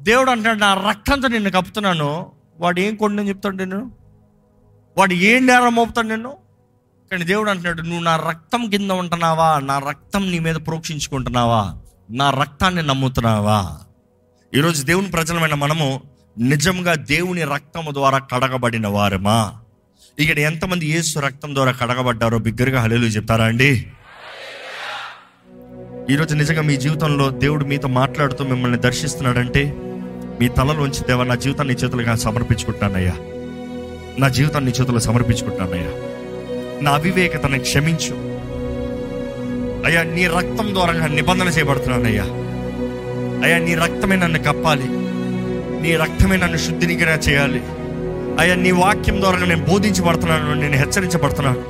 దేవుడు 0.03 0.31
అంటాడు 0.31 0.59
నా 0.59 0.75
రక్తంతో 0.89 1.29
నిన్ను 1.29 1.51
కప్పుతున్నాను. 1.51 2.27
వాడు 2.61 2.81
ఏం 2.81 2.97
కొండని 2.97 3.29
చెప్తాడు 3.29 3.57
నేను 3.57 3.91
వాడు 4.99 5.15
ఏం 5.15 5.47
నేరం 5.47 5.75
మోపుతాడు 5.75 6.07
నిన్ను? 6.07 6.37
కానీ 7.11 7.25
దేవుడు 7.25 7.51
అంటున్నాడు 7.51 7.83
నువ్వు 7.83 8.03
నా 8.03 8.17
రక్తం 8.17 8.71
కింద 8.71 8.91
ఉంటున్నావా? 8.91 9.61
నా 9.61 9.79
రక్తం 9.79 10.31
నీ 10.31 10.39
మీద 10.39 10.55
ప్రోక్షించుకుంటున్నావా? 10.55 11.79
నా 12.11 12.31
రక్తాన్ని 12.31 12.83
నమ్ముతున్నావా? 12.83 13.79
ఈరోజు 14.55 14.85
దేవుని 14.85 15.11
ప్రజలమైన 15.11 15.55
మనము 15.55 16.03
నిజంగా 16.39 16.95
దేవుని 16.95 17.45
రక్తము 17.45 17.91
ద్వారా 17.91 18.19
కడగబడిన 18.19 18.87
వారమా? 18.87 19.61
ఇక్కడ 20.19 20.39
ఎంతమంది 20.39 20.87
యేసు 20.87 21.19
రక్తం 21.19 21.55
ద్వారా 21.55 21.73
కడగబడ్డారో 21.73 22.39
బిగ్గరగా 22.39 22.83
హలేలు 22.83 23.07
చెప్తారా 23.07 23.45
అండి? 23.45 23.91
ఈరోజు 26.11 26.35
నిజంగా 26.35 26.63
మీ 26.63 26.77
జీవితంలో 26.77 27.31
దేవుడు 27.31 27.65
మీతో 27.65 27.89
మాట్లాడుతూ 27.89 28.45
మిమ్మల్ని 28.45 28.79
దర్శిస్తున్నాడంటే 28.79 29.92
మీ 30.43 30.49
తలలోంచి 30.49 31.07
దేవా 31.07 31.25
నా 31.25 31.35
జీవితాన్ని 31.35 31.75
చేతులుగా 31.75 32.15
సమర్పించుకుంటానయ్యా. 32.15 33.13
నా 34.19 34.29
జీవితాన్ని 34.29 34.73
చేతులు 34.73 34.99
సమర్పించుకుంటానయ్యా. 34.99 35.91
నా 36.83 36.91
అవివేకతను 36.91 37.59
క్షమించు. 37.59 38.15
అయ్యా 39.87 40.03
నీ 40.03 40.27
రక్తం 40.27 40.75
ద్వారా 40.75 41.07
నిబంధన 41.07 41.49
చేయబడుతున్నానయ్యా. 41.49 42.23
అయ్యా 43.45 43.59
నీ 43.59 43.75
రక్తమే 43.75 44.17
నన్ను 44.17 44.39
కప్పాలి. 44.39 44.87
నీ 45.83 45.97
రక్తమే 45.97 46.37
నన్ను 46.37 46.57
శుద్ధినిగా 46.57 47.15
చేయాలి. 47.15 47.63
అయ్యా 48.39 48.55
నీ 48.55 48.71
వాక్యం 48.71 49.21
ద్వారా 49.21 49.39
నేను 49.39 49.65
బోధించబడుతున్నాను 49.65 50.55
నేను 50.55 50.77
హెచ్చరించబడుతున్నాను. 50.77 51.61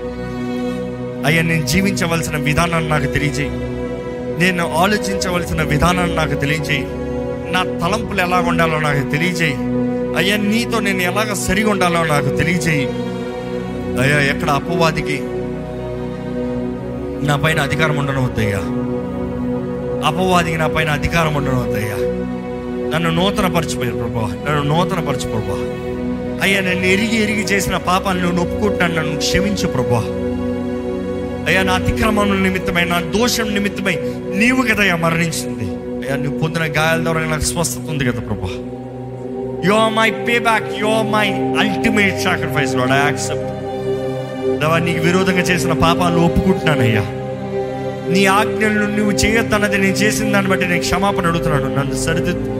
అయ్యా 1.26 1.42
నేను 1.42 1.66
జీవించవలసిన 1.66 2.36
విధానాన్ని 2.36 2.90
నాకు 2.90 3.06
తెలియజేయి. 3.06 3.50
నేను 4.40 4.74
ఆలోచించవలసిన 4.74 5.62
విధానాన్ని 5.62 6.16
నాకు 6.16 6.34
తెలియజేయి. 6.34 7.01
నా 7.52 7.62
తలంపులు 7.62 8.20
ఎలా 8.20 8.38
ఉండాలో 8.40 8.80
నాకు 8.80 9.10
తెలియజేయి. 9.10 9.56
అయ్యా 10.16 10.36
నీతో 10.36 10.80
నేను 10.80 11.02
ఎలాగ 11.02 11.32
సరిగా 11.32 11.70
ఉండాలో 11.70 12.04
నాకు 12.04 12.36
తెలియజేయి. 12.36 12.86
అయ్యా 14.02 14.18
ఎక్కడ 14.32 14.50
అపవాదికి 14.50 15.18
నా 17.26 17.36
పైన 17.36 17.60
అధికారం 17.60 17.96
ఉండడం 17.96 18.24
వద్దయ్యా 18.24 18.62
అపవాదికి 20.06 20.56
నా 20.56 20.66
పైన 20.66 20.88
అధికారం 20.88 21.34
ఉండడం 21.34 21.60
వద్దయ్యా 21.62 21.98
నన్ను 22.92 23.10
నూతన 23.10 23.46
పరిచిపోయారు 23.46 23.96
ప్రభా. 23.96 24.24
నన్ను 24.46 24.62
నూతన 24.62 25.00
పరచు 25.00 25.28
ప్రభా 25.28 25.58
అయ్యా 26.42 26.60
నన్ను 26.60 26.86
ఎరిగి 26.86 27.22
ఎరిగి 27.22 27.44
చేసిన 27.44 27.76
పాపాన్ని 27.76 28.22
నువ్వు 28.22 28.44
ఒప్పుకుంటున్నాను 28.44 28.94
నన్ను 28.94 29.16
క్షమించు 29.16 29.66
ప్రభా. 29.66 30.02
అయ్యా 31.46 31.62
నా 31.62 31.72
అతిక్రమం 31.72 32.42
నిమిత్తమై 32.42 32.84
నా 32.84 33.00
దోషం 33.00 33.54
నిమిత్తమై 33.54 33.96
నీవు 34.34 34.62
కదయ్యా 34.62 34.96
మరణించింది. 34.96 35.68
అయ్యా 36.02 36.14
నువ్వు 36.16 36.36
పొందిన 36.38 36.64
గాయాల 36.76 37.00
ద్వారా 37.02 37.20
నాకు 37.32 37.46
స్వస్థత 37.50 37.84
ఉంది 37.90 38.04
కదా 38.04 38.20
ప్రభా 38.20 38.52
you 39.66 39.72
are 39.74 39.92
my 39.94 40.06
pay 40.26 40.36
back 40.46 40.68
you 40.80 40.86
are 40.90 41.08
my 41.08 41.26
ultimate 41.62 42.16
sacrifice 42.24 42.72
lord 42.74 42.92
I 42.92 43.00
accept 43.02 43.48
దేవా 44.62 44.78
నీకు 44.78 45.02
విరోధంగా 45.04 45.44
చేసిన 45.50 45.74
పాపాలను 45.82 46.22
ఒప్పుకుంటున్నానయ్యా 46.24 47.04
నీ 48.12 48.22
ఆజ్ఞలను 48.32 48.88
నువ్వు 48.96 49.12
చేయొద్దన్నది 49.22 49.78
నేను 49.78 49.96
చేసిన 49.96 50.32
దాన్ని 50.32 50.50
బట్టి 50.50 50.66
నేను 50.66 50.82
క్షమాపణ 50.82 51.26
అడుగుతున్నాను 51.26 51.70
నన్ను 51.76 51.98
సరిదిద్దు 52.04 52.50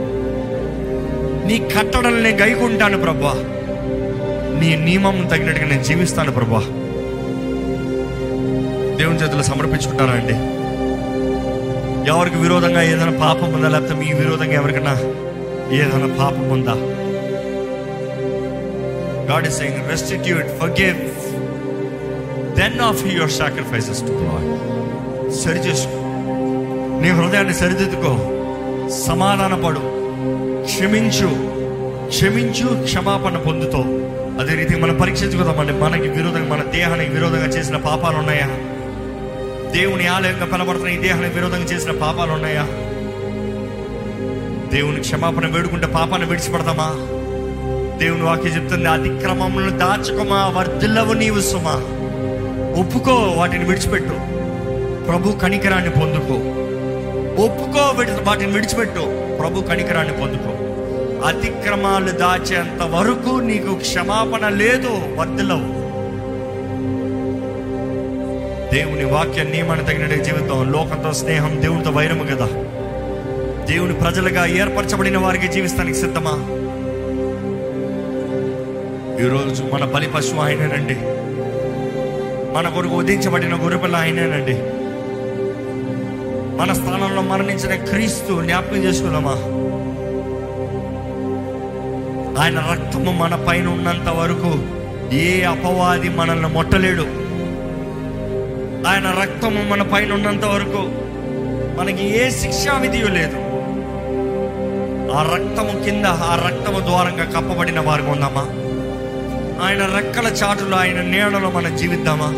నీ 1.47 1.57
కట్టడలు 1.73 2.19
నేను 2.19 2.37
గైకుంటాను 2.41 2.97
ప్రభా 2.97 3.33
నీ 4.59 4.69
నియమం 4.85 5.17
తగినట్టుగా 5.31 5.67
నేను 5.67 5.83
జీవిస్తాను 5.83 6.31
ప్రభా 6.31 6.63
దేవుని 8.97 9.21
చేతులు 9.21 9.43
సమర్పించుకుంటారా 9.43 10.15
అండి 10.19 10.35
ఎవరికి 12.07 12.37
విరోధంగా 12.37 12.81
ఏదైనా 12.81 13.11
పాపం 13.11 13.53
ఉందా? 13.53 13.69
లేకపోతే 13.69 13.93
మీ 13.93 14.13
విరోధంగా 14.13 14.53
ఎవరికైనా 14.53 14.91
ఏదైనా 15.71 16.15
పాపం 16.19 16.49
ఉందా? 16.49 16.73
God 19.33 19.47
is 19.47 19.57
saying 19.57 19.89
restitute 19.89 20.47
forgive 20.47 20.97
then 22.59 22.79
of 22.79 23.07
your 23.07 23.31
sacrifices 23.31 24.01
to 24.01 24.11
God 24.11 24.59
సరి 25.33 25.59
చేసుకో. 25.59 25.99
నీ 27.01 27.09
హృదయాన్ని 27.09 27.53
సరిదిద్దుకో. 27.53 28.29
సమాధానపడు 29.07 29.79
క్షమించు. 30.65 31.53
క్షమించు 32.07 32.83
క్షమాపణ 32.83 33.37
పొందుతో. 33.37 33.79
అదే 34.41 34.55
రీతి 34.55 34.75
మనం 34.75 34.97
పరీక్షించుకుందామండి 34.97 35.73
మనకి 35.73 36.07
విరోధంగా 36.07 36.49
మన 36.49 36.63
దేహానికి 36.63 37.11
విరోధంగా 37.11 37.45
చేసిన 37.45 37.77
పాపాలు 37.77 38.17
ఉన్నాయా? 38.17 38.49
దేవుని 39.73 40.07
ఆలయంగా 40.07 40.45
కనబడుతున్న 40.45 40.89
ఈ 40.89 40.97
దేహానికి 40.97 41.35
విరోధంగా 41.35 41.63
చేసిన 41.63 41.91
పాపాలు 41.91 42.31
ఉన్నాయా? 42.31 42.63
దేవుని 44.73 44.99
క్షమాపణ 44.99 45.47
వేడుకుంటే 45.47 45.87
పాపాన్ని 45.87 46.27
విడిచిపెడతామా? 46.27 46.89
దేవుని 47.97 48.21
వాక్యం 48.21 48.55
చెప్తుంది 48.55 48.85
అతిక్రమములను 48.85 49.69
దాచుకోమా 49.69 50.47
వర్ధిల్లవు 50.47 51.13
నీవు 51.13 51.41
సుమా. 51.41 51.75
ఒప్పుకో 52.81 53.13
వాటిని 53.13 53.63
విడిచిపెట్టు. 53.63 54.13
ప్రభు 55.05 55.31
కనికరాన్ని 55.31 55.89
పొందుకో. 55.89 56.33
ఒప్పుకో 57.43 57.79
వాటిని 58.23 58.51
విడిచిపెట్టు. 58.51 59.35
ప్రభు 59.37 59.61
కనికరాన్ని 59.61 60.13
పొందుకో. 60.13 60.49
అతిక్రమాలు 61.27 62.11
దాచేంత 62.11 62.83
వరకు 62.83 63.39
నీకు 63.39 63.75
క్షమాపణ 63.75 64.49
లేదు 64.49 64.89
వర్ధిల్లవు. 65.15 65.82
దేవుని 68.73 69.05
వాక్య 69.05 69.43
నియమాన్ని 69.43 69.85
తగిన 69.85 70.21
జీవితం 70.21 70.71
లోకంతో 70.71 71.13
స్నేహం 71.13 71.61
దేవునితో 71.61 71.89
వైరము 71.91 72.23
కదా. 72.23 72.45
దేవుని 73.65 73.93
ప్రజలుగా 73.93 74.45
ఏర్పరచబడిన 74.45 75.17
వారికి 75.17 75.47
జీవిస్తానికి 75.47 75.97
సిద్ధమా? 75.97 76.31
ఈరోజు 79.25 79.63
మన 79.63 79.85
బలి 79.85 80.07
పశువు 80.07 80.41
ఆయనేనండి. 80.41 80.95
మన 82.55 82.69
కొరకు 82.69 82.95
ఉదించబడిన 82.95 83.55
గొర్రెపిల్ల 83.55 83.95
ఆయనేనండి. 83.95 84.53
మన 86.61 86.73
స్థానంలో 86.73 87.21
మరణించిన 87.21 87.83
క్రీస్తు 87.83 88.41
జ్ఞాపకం 88.41 88.83
చేసుకున్నామా? 88.83 89.31
ఆయన 92.43 92.59
రక్తము 92.71 93.11
మన 93.11 93.35
పైన 93.35 93.67
ఉన్నంత 93.67 94.09
వరకు 94.09 94.59
ఏ 95.15 95.41
అపవాది 95.41 96.09
మనల్ని 96.09 96.47
మొట్టలేడు. 96.47 97.22
ఆయన 98.87 99.11
రక్తము 99.21 99.69
మన 99.69 99.81
పైన 99.81 100.13
ఉన్నంత 100.13 100.45
వరకు 100.45 100.81
మనకి 101.79 102.17
ఏ 102.17 102.29
శిక్షా 102.29 102.77
విధియు 102.77 103.07
లేదు. 103.07 103.37
ఆ 105.15 105.21
రక్తము 105.33 105.83
కింద 105.83 106.05
ఆ 106.05 106.49
రక్తము 106.49 106.79
ద్వారంగా 106.79 107.25
కప్పబడిన 107.25 107.79
వారికి 107.79 108.09
ఉందామా 108.09 108.45
ఆయన 109.65 109.95
రెక్కల 109.95 110.27
చాటులో 110.27 110.77
ఆయన 110.77 111.01
నీడలో 111.01 111.49
మనం 111.49 111.77
జీవిద్దామా? 111.77 112.29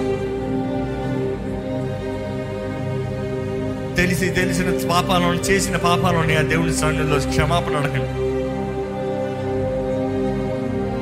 తెలిసి 3.98 4.30
తెలిసిన 4.30 4.90
పాపాలను 4.92 5.36
చేసిన 5.36 5.78
పాపాలని 5.78 6.38
ఆ 6.38 6.42
దేవుని 6.42 6.74
సన్నిధిలో 6.74 7.32
క్షమాపణ 7.32 7.76
అడగండి. 7.76 8.26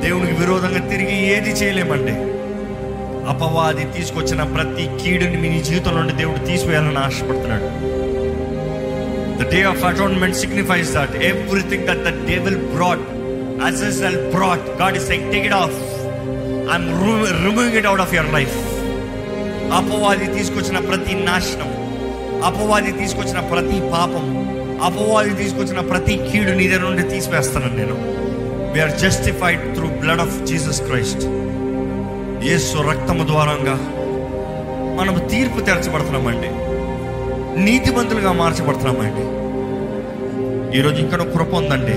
దేవునికి 0.08 0.40
విరోధంగా 0.40 0.88
తిరిగి 0.88 1.26
ఏది 1.36 1.50
చేయలేమండి. 1.50 2.33
అపవాది 3.28 3.84
తీసుకొచ్చిన 3.84 4.42
ప్రతి 4.42 5.04
కీడుని 5.04 5.36
మీ 5.36 5.62
జీవితంలో 5.62 5.98
నుండి 5.98 6.12
దేవుడు 6.12 6.38
తీసివేయాలని 6.38 6.98
ఆశపడుతున్నాడు. 6.98 7.94
The 9.42 9.52
day 9.52 9.62
of 9.62 9.84
atonement 9.84 10.36
signifies 10.36 10.94
that 10.94 11.16
everything 11.16 11.86
that 11.86 12.02
the 12.02 12.28
devil 12.28 12.56
brought 12.56 13.00
a cell 13.64 14.34
brought 14.34 14.82
God 14.82 14.96
is 14.96 15.04
is 15.04 15.12
saying 15.12 15.32
take 15.32 15.46
it 15.46 15.54
off. 15.54 15.72
I'm 16.68 17.02
remo- 17.02 17.86
out 17.86 18.00
of 18.00 18.14
your 18.14 18.34
life 18.34 18.56
అపవాది 19.72 20.34
తీసుకొచ్చిన 20.34 20.78
ప్రతి 20.78 21.14
నాశనం 21.14 21.84
అపవాది 22.44 22.92
తీసుకొచ్చిన 22.92 23.40
ప్రతి 23.40 23.80
పాపం 23.80 24.44
అపవాది 24.82 25.34
తీసుకొచ్చిన 25.34 25.80
ప్రతి 25.80 26.20
కీడు 26.32 26.50
నీ 26.50 26.68
దగ్గర 26.68 26.80
నుండి 26.80 27.02
తీసివేస్తాను 27.02 27.76
నేను. 27.76 27.94
We are 28.72 28.98
justified 28.98 29.74
through 29.74 29.86
blood 29.88 30.20
of 30.20 30.46
Jesus 30.46 30.82
Christ 30.82 31.20
యేసు 32.44 32.78
రక్తము 32.78 33.26
ద్వారంగా 33.26 33.78
మనం 35.00 35.28
తీర్పు 35.28 35.60
తెరచబడుతున్నామండి. 35.60 36.48
నీతిమంతులుగా 37.64 38.32
మార్చబడుతున్నామండి. 38.32 39.44
ఈరోజు 40.78 41.02
ఇక్కడ 41.02 41.22
కృప 41.22 41.54
ఉందండి. 41.54 41.92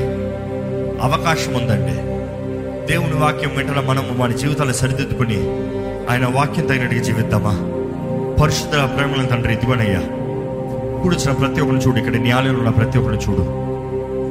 అవకాశం 1.01 1.53
ఉందండి. 1.53 1.91
దేవుని 2.93 3.13
వాక్యం 3.13 3.55
వెంటనే 3.55 3.81
మనము 3.81 4.11
మన 4.11 4.31
జీవితాలు 4.31 4.73
సరిదిద్దుకుని 4.73 5.37
ఆయన 6.09 6.25
వాక్యం 6.25 6.65
తగినట్టుగా 6.65 7.01
జీవిద్దామా? 7.01 7.53
పరిశుద్ధ 8.43 8.73
ప్రేమల 8.73 9.25
తండ్రి 9.25 9.53
ఇదిగోనయ్యా. 9.53 9.99
కూడిచిన 11.03 11.31
ప్రతి 11.31 11.61
ఒక్కరిని 11.61 11.87
చూడు 11.87 11.97
ఇక్కడ 11.97 12.15
న్యాయంలో 12.15 12.53
ఉన్న 12.53 12.69
ప్రతి 12.69 12.97
ఒక్కరిని 12.97 13.23
చూడు. 13.23 13.41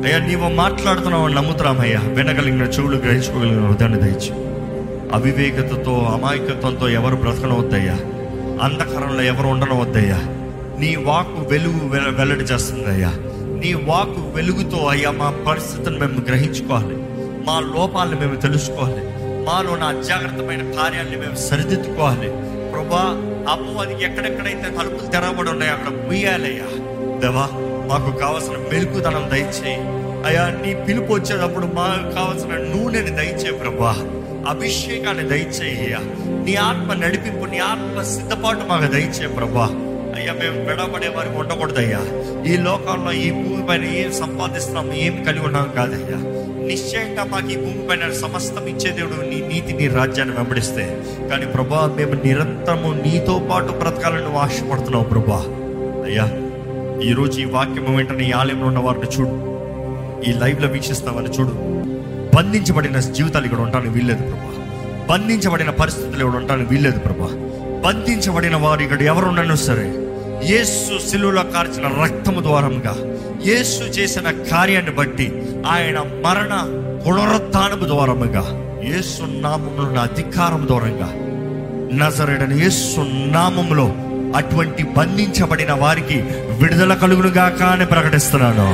అయ్యా 0.07 0.19
నీవు 0.19 0.55
మాట్లాడుతున్నావు 0.55 1.29
నమ్ముతున్నామయ్యా. 1.29 2.01
వినగలిగిన 2.05 2.63
చెవులు 2.63 2.97
గ్రహించుకోగలిగిన 2.97 3.67
హృదయాన్ని 3.67 4.01
దయచు 4.01 4.46
అవివేకతతో 5.13 5.93
అమాయకత్వంతో 5.93 6.89
ఎవరు 6.89 7.17
బ్రతకనవద్దయ్యా. 7.17 7.95
అంధకారంలో 8.63 9.23
ఎవరు 9.23 9.47
ఉండనవద్దయ్యా. 9.47 10.19
నీ 10.81 10.97
వాకు 10.97 11.49
వెలుగు 11.49 11.89
వె- 11.89 12.15
వెల్లడి 12.15 12.45
చేస్తుందయ్యా. 12.45 13.13
నీ 13.61 13.75
వాకు 13.75 14.31
వెలుగుతో 14.35 14.87
అయ్యా 14.87 15.11
మా 15.11 15.31
పరిస్థితిని 15.49 15.99
మేము 15.99 16.21
గ్రహించుకోవాలి. 16.21 16.97
మా 17.47 17.61
లోపాలను 17.61 18.21
మేము 18.21 18.37
తెలుసుకోవాలి. 18.37 19.01
మాలో 19.47 19.77
నా 19.77 19.87
అజాగ్రత్తమైన 19.87 20.73
కార్యాలను 20.73 21.19
మేము 21.21 21.37
సరిదిద్దుకోవాలి. 21.37 22.31
ప్రభా 22.73 23.23
అపవాదికి 23.53 24.05
ఎక్కడెక్కడైతే 24.05 24.63
తలుపులు 24.63 25.11
తెరవబడి 25.11 25.51
ఉన్నాయో 25.51 25.73
అక్కడ 25.73 26.07
ముయ్యాలయ్యా. 26.07 26.79
దేవా 27.19 27.49
మాకు 27.89 28.19
కావలసిన 28.19 28.53
మెలుకుదనం 28.53 29.31
దయచేయి. 29.33 29.81
అయ్యా 30.27 30.49
నీ 30.49 30.75
పిలుపు 30.75 31.13
వచ్చేటప్పుడు 31.13 31.67
మాకు 31.67 32.15
కావలసిన 32.15 32.51
నూనెని 32.51 33.11
దయచే 33.11 33.51
ప్రభా. 33.51 34.16
అభిషేకాన్ని 34.49 35.25
దయచేయ 35.25 35.97
నీ 36.45 36.55
ఆత్మ 36.55 36.93
నడిపింపు 36.93 37.45
నీ 37.45 37.59
ఆత్మ 37.59 38.03
సిద్ధపాటు 38.03 38.61
మాకు 38.69 38.93
దయచే 38.93 39.27
ప్రభా. 39.27 39.65
అయ్యా 40.17 40.33
మేము 40.33 40.69
విడబడే 40.69 41.09
వారికి 41.09 41.35
ఉండకూడదయ్యా. 41.35 42.01
ఈ 42.53 42.57
లోకంలో 42.57 43.13
ఈ 43.13 43.31
భూమి 43.31 43.67
పైన 43.67 43.85
ఏం 43.85 44.13
సంపాదిస్తున్నాం 44.13 44.93
ఏం 44.93 45.25
కలిగి 45.25 45.45
ఉన్నాం 45.45 45.73
కాదయ్యా. 45.77 46.47
నిశ్చయంగా 46.67 47.25
మాకు 47.25 47.49
ఈ 47.49 47.57
భూమి 47.57 47.89
పైన 47.91 48.13
సమస్తం 48.13 48.67
ఇచ్చే 48.67 48.91
దేవుడు 48.91 49.27
నీ 49.27 49.49
నీతి 49.55 49.73
నీ 49.73 49.89
రాజ్యాన్ని 49.89 50.37
వెంబడిస్తే. 50.37 51.03
కానీ 51.31 51.47
ప్రభా 51.47 51.95
మేము 51.97 52.13
నిరంతరము 52.25 53.03
నీతో 53.07 53.49
పాటు 53.51 53.73
బ్రతకాలని 53.73 54.39
ఆశపడుతున్నావు 54.39 55.05
ప్రభా. 55.05 55.45
అయ్యా 56.07 56.31
ఈరోజు 57.11 57.41
ఈ 57.41 57.45
వాక్యం 57.45 57.97
వెంటనే 57.97 58.29
ఈ 58.29 58.33
ఆలయంలో 58.33 58.67
ఉన్న 58.67 58.79
వారిని 58.79 59.07
చూడు. 59.07 59.57
ఈ 60.31 60.33
లైవ్లో 60.33 60.69
వీక్షిస్తామని 60.69 61.29
చూడు. 61.29 61.76
బంధించబడిన 62.37 62.99
జీవితాలు 63.01 63.45
ఇక్కడ 63.45 63.61
ఉండడానికి 63.61 63.95
వీల్లేదు 63.95 64.23
ప్రభా. 64.23 64.53
బంధించబడిన 65.09 65.71
పరిస్థితులు 65.71 66.23
ఇక్కడ 66.25 66.37
ఉండడానికి 66.37 66.71
వీల్లేదు 66.71 66.99
ప్రభా. 66.99 67.29
బంధించబడిన 67.85 68.57
వారు 68.57 68.83
ఇక్కడ 68.83 69.03
ఎవరు 69.03 69.57
సరే 69.57 69.87
యేసు 70.45 70.99
సిలువలో 70.99 71.43
కార్చిన 71.43 71.87
రక్తము 72.03 72.41
ద్వారంగా 72.41 72.95
యేసు 73.47 73.85
చేసిన 73.85 74.31
కార్యాన్ని 74.51 74.91
బట్టి 74.91 75.33
ఆయన 75.67 75.99
మరణ 76.25 76.55
పునరుత్నము 77.07 77.87
ద్వారముగా 77.87 78.45
యేసు 78.85 79.23
నామములో 79.23 80.01
అధికారం 80.01 80.67
ద్వారంగా 80.67 81.09
నజరేడని 81.93 82.59
యేసు 82.59 83.01
నామములో 83.31 83.87
అటువంటి 84.37 84.83
బంధించబడిన 84.83 85.73
వారికి 85.73 86.19
విడుదల 86.61 86.95
కలుగునుగా 86.95 87.49
కానీ 87.49 87.85
ప్రకటిస్తున్నాను. 87.85 88.69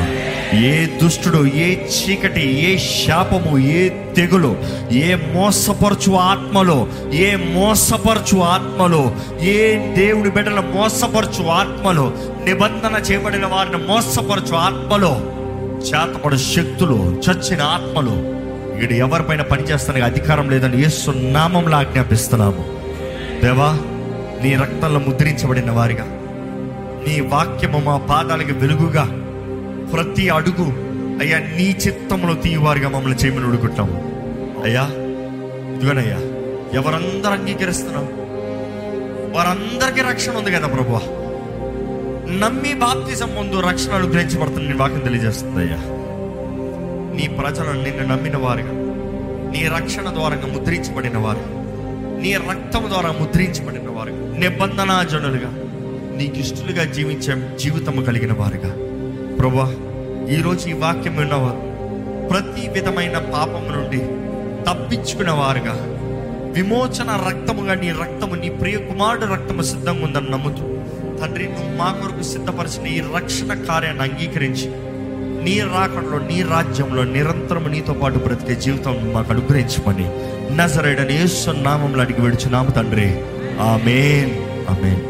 ఏ 0.57 0.87
దుష్టుడు 1.03 1.41
ఏ 1.47 1.67
చీకటి 1.93 2.43
ఏ 2.63 2.79
శాపము 2.79 3.59
ఏ 3.59 3.89
తెగులు 3.89 4.51
ఏ 4.93 5.15
మోసపరచు 5.15 6.13
ఆత్మలో 6.13 6.89
ఏ 7.13 7.37
మోసపరచు 7.37 8.39
ఆత్మలో 8.39 9.03
ఏ 9.41 9.59
దేవుడి 9.97 10.31
బిడ్డల 10.31 10.61
మోసపరచు 10.61 11.45
ఆత్మలో 11.47 12.13
నిబంధన 12.45 12.95
చేయబడిన 13.11 13.47
వారిని 13.47 13.77
మోసపరచు 13.87 14.55
ఆత్మలో 14.57 15.13
చేతపడు 15.87 16.37
శక్తులు 16.37 16.99
చచ్చిన 17.25 17.63
ఆత్మలు 17.63 18.17
ఇక్కడ 18.75 18.93
ఎవరిపైన 18.97 19.43
పనిచేస్తానికి 19.43 20.05
అధికారం 20.05 20.51
లేదని 20.51 20.79
ఏ 20.83 20.89
నామంలో 21.33 21.77
ఆజ్ఞాపిస్తున్నాము. 21.77 22.63
దేవా 23.41 23.71
నీ 24.43 24.55
రక్తంలో 24.55 24.99
ముద్రించబడిన 24.99 25.71
వారిగా. 25.71 26.05
నీ 27.07 27.21
వాక్యము 27.21 27.79
మా 27.79 27.97
పాదాలకు 27.97 28.53
వెలుగుగా. 28.53 29.05
ప్రతి 29.93 30.29
అడుగు 30.29 30.67
అయ్యా 31.21 31.39
నీ 31.39 31.77
చిత్తంలో 31.87 32.35
తీయవారిగా 32.35 32.89
మమ్మల్ని 32.89 33.19
చేయమని 33.19 33.47
అడుగుతాము 33.47 33.97
అయ్యా 34.65 34.85
ఇదిగోనయ్యా 35.77 36.19
ఎవరందరూ 36.79 37.33
అంగీకరిస్తున్నాం 37.33 38.09
వారందరికీ 39.33 40.01
రక్షణ 40.01 40.33
ఉంది 40.33 40.53
కదా 40.53 40.67
ప్రభు 40.67 41.01
నమ్మి 42.33 42.75
బాప్తిజం 42.75 43.35
ముందు 43.35 43.61
రక్షణ 43.61 43.93
అనుగ్రహించబడుతుంది 43.93 44.69
నీ 44.69 44.75
వాక్యం 44.75 45.01
తెలియజేస్తుంది 45.01 45.59
అయ్యా. 45.59 45.79
నీ 47.17 47.29
ప్రజలను 47.29 47.83
నిన్ను 47.83 48.07
నమ్మిన 48.07 48.37
వారుగా 48.37 48.73
నీ 49.51 49.69
రక్షణ 49.69 50.15
ద్వారా 50.15 50.37
ముద్రించబడిన 50.53 51.19
వారు 51.19 51.45
నీ 52.21 52.35
రక్తం 52.35 52.85
ద్వారా 52.89 53.13
ముద్రించబడిన 53.13 53.82
వారు 54.33 54.41
నిబంధన 54.41 55.07
జనులుగా 55.11 55.51
నీకు 56.17 56.37
ఇష్టలుగా 56.39 56.85
జీవించే 56.85 57.57
జీవితము 57.59 58.03
కలిగిన 58.03 58.33
వారుగా. 58.33 58.71
ప్రభా 59.39 59.67
ఈరోజు 60.35 60.69
ఈ 60.69 60.73
వాక్యం 60.73 61.17
విన్నవారు 61.17 61.61
ప్రతి 62.29 62.69
విధమైన 62.69 63.19
పాపం 63.19 63.65
నుండి 63.73 64.01
తప్పించుకున్న 64.69 65.31
వారుగా 65.31 65.75
విమోచన 66.53 67.11
రక్తముగా 67.29 67.75
నీ 67.75 67.91
రక్తము 67.91 68.35
నీ 68.35 68.49
ప్రియ 68.49 68.77
కుమారుడు 68.77 69.27
రక్తము 69.27 69.63
సిద్ధంగా 69.63 70.05
ఉందని 70.05 70.31
నమ్ముతూ 70.31 70.65
తండ్రి 71.21 71.45
నువ్వు 71.45 71.77
మా 71.77 71.93
కొరకు 71.93 72.23
సిద్ధపరిచిన 72.23 72.87
ఈ 72.87 73.03
రక్షణ 73.17 73.55
కార్యాన్ని 73.55 74.03
అంగీకరించి 74.03 74.69
నీ 75.45 75.61
రాకడలో 75.61 76.19
నీ 76.19 76.43
రాజ్యంలో 76.43 77.05
నిరంతరం 77.05 77.65
నీతో 77.73 77.93
పాటు 77.93 78.19
బ్రతికే 78.19 78.55
జీవితం 78.55 79.13
మాకు 79.13 79.33
అనుగ్రహించమని 79.33 80.07
నజరేడని 80.57 81.15
యేసు 81.17 81.51
నామంలో 81.51 82.01
అడిగి 82.01 82.21
విడుచున్నాము 82.21 82.71
తండ్రి. 82.71 83.09
Amen 83.63 84.33
amen 84.69 85.03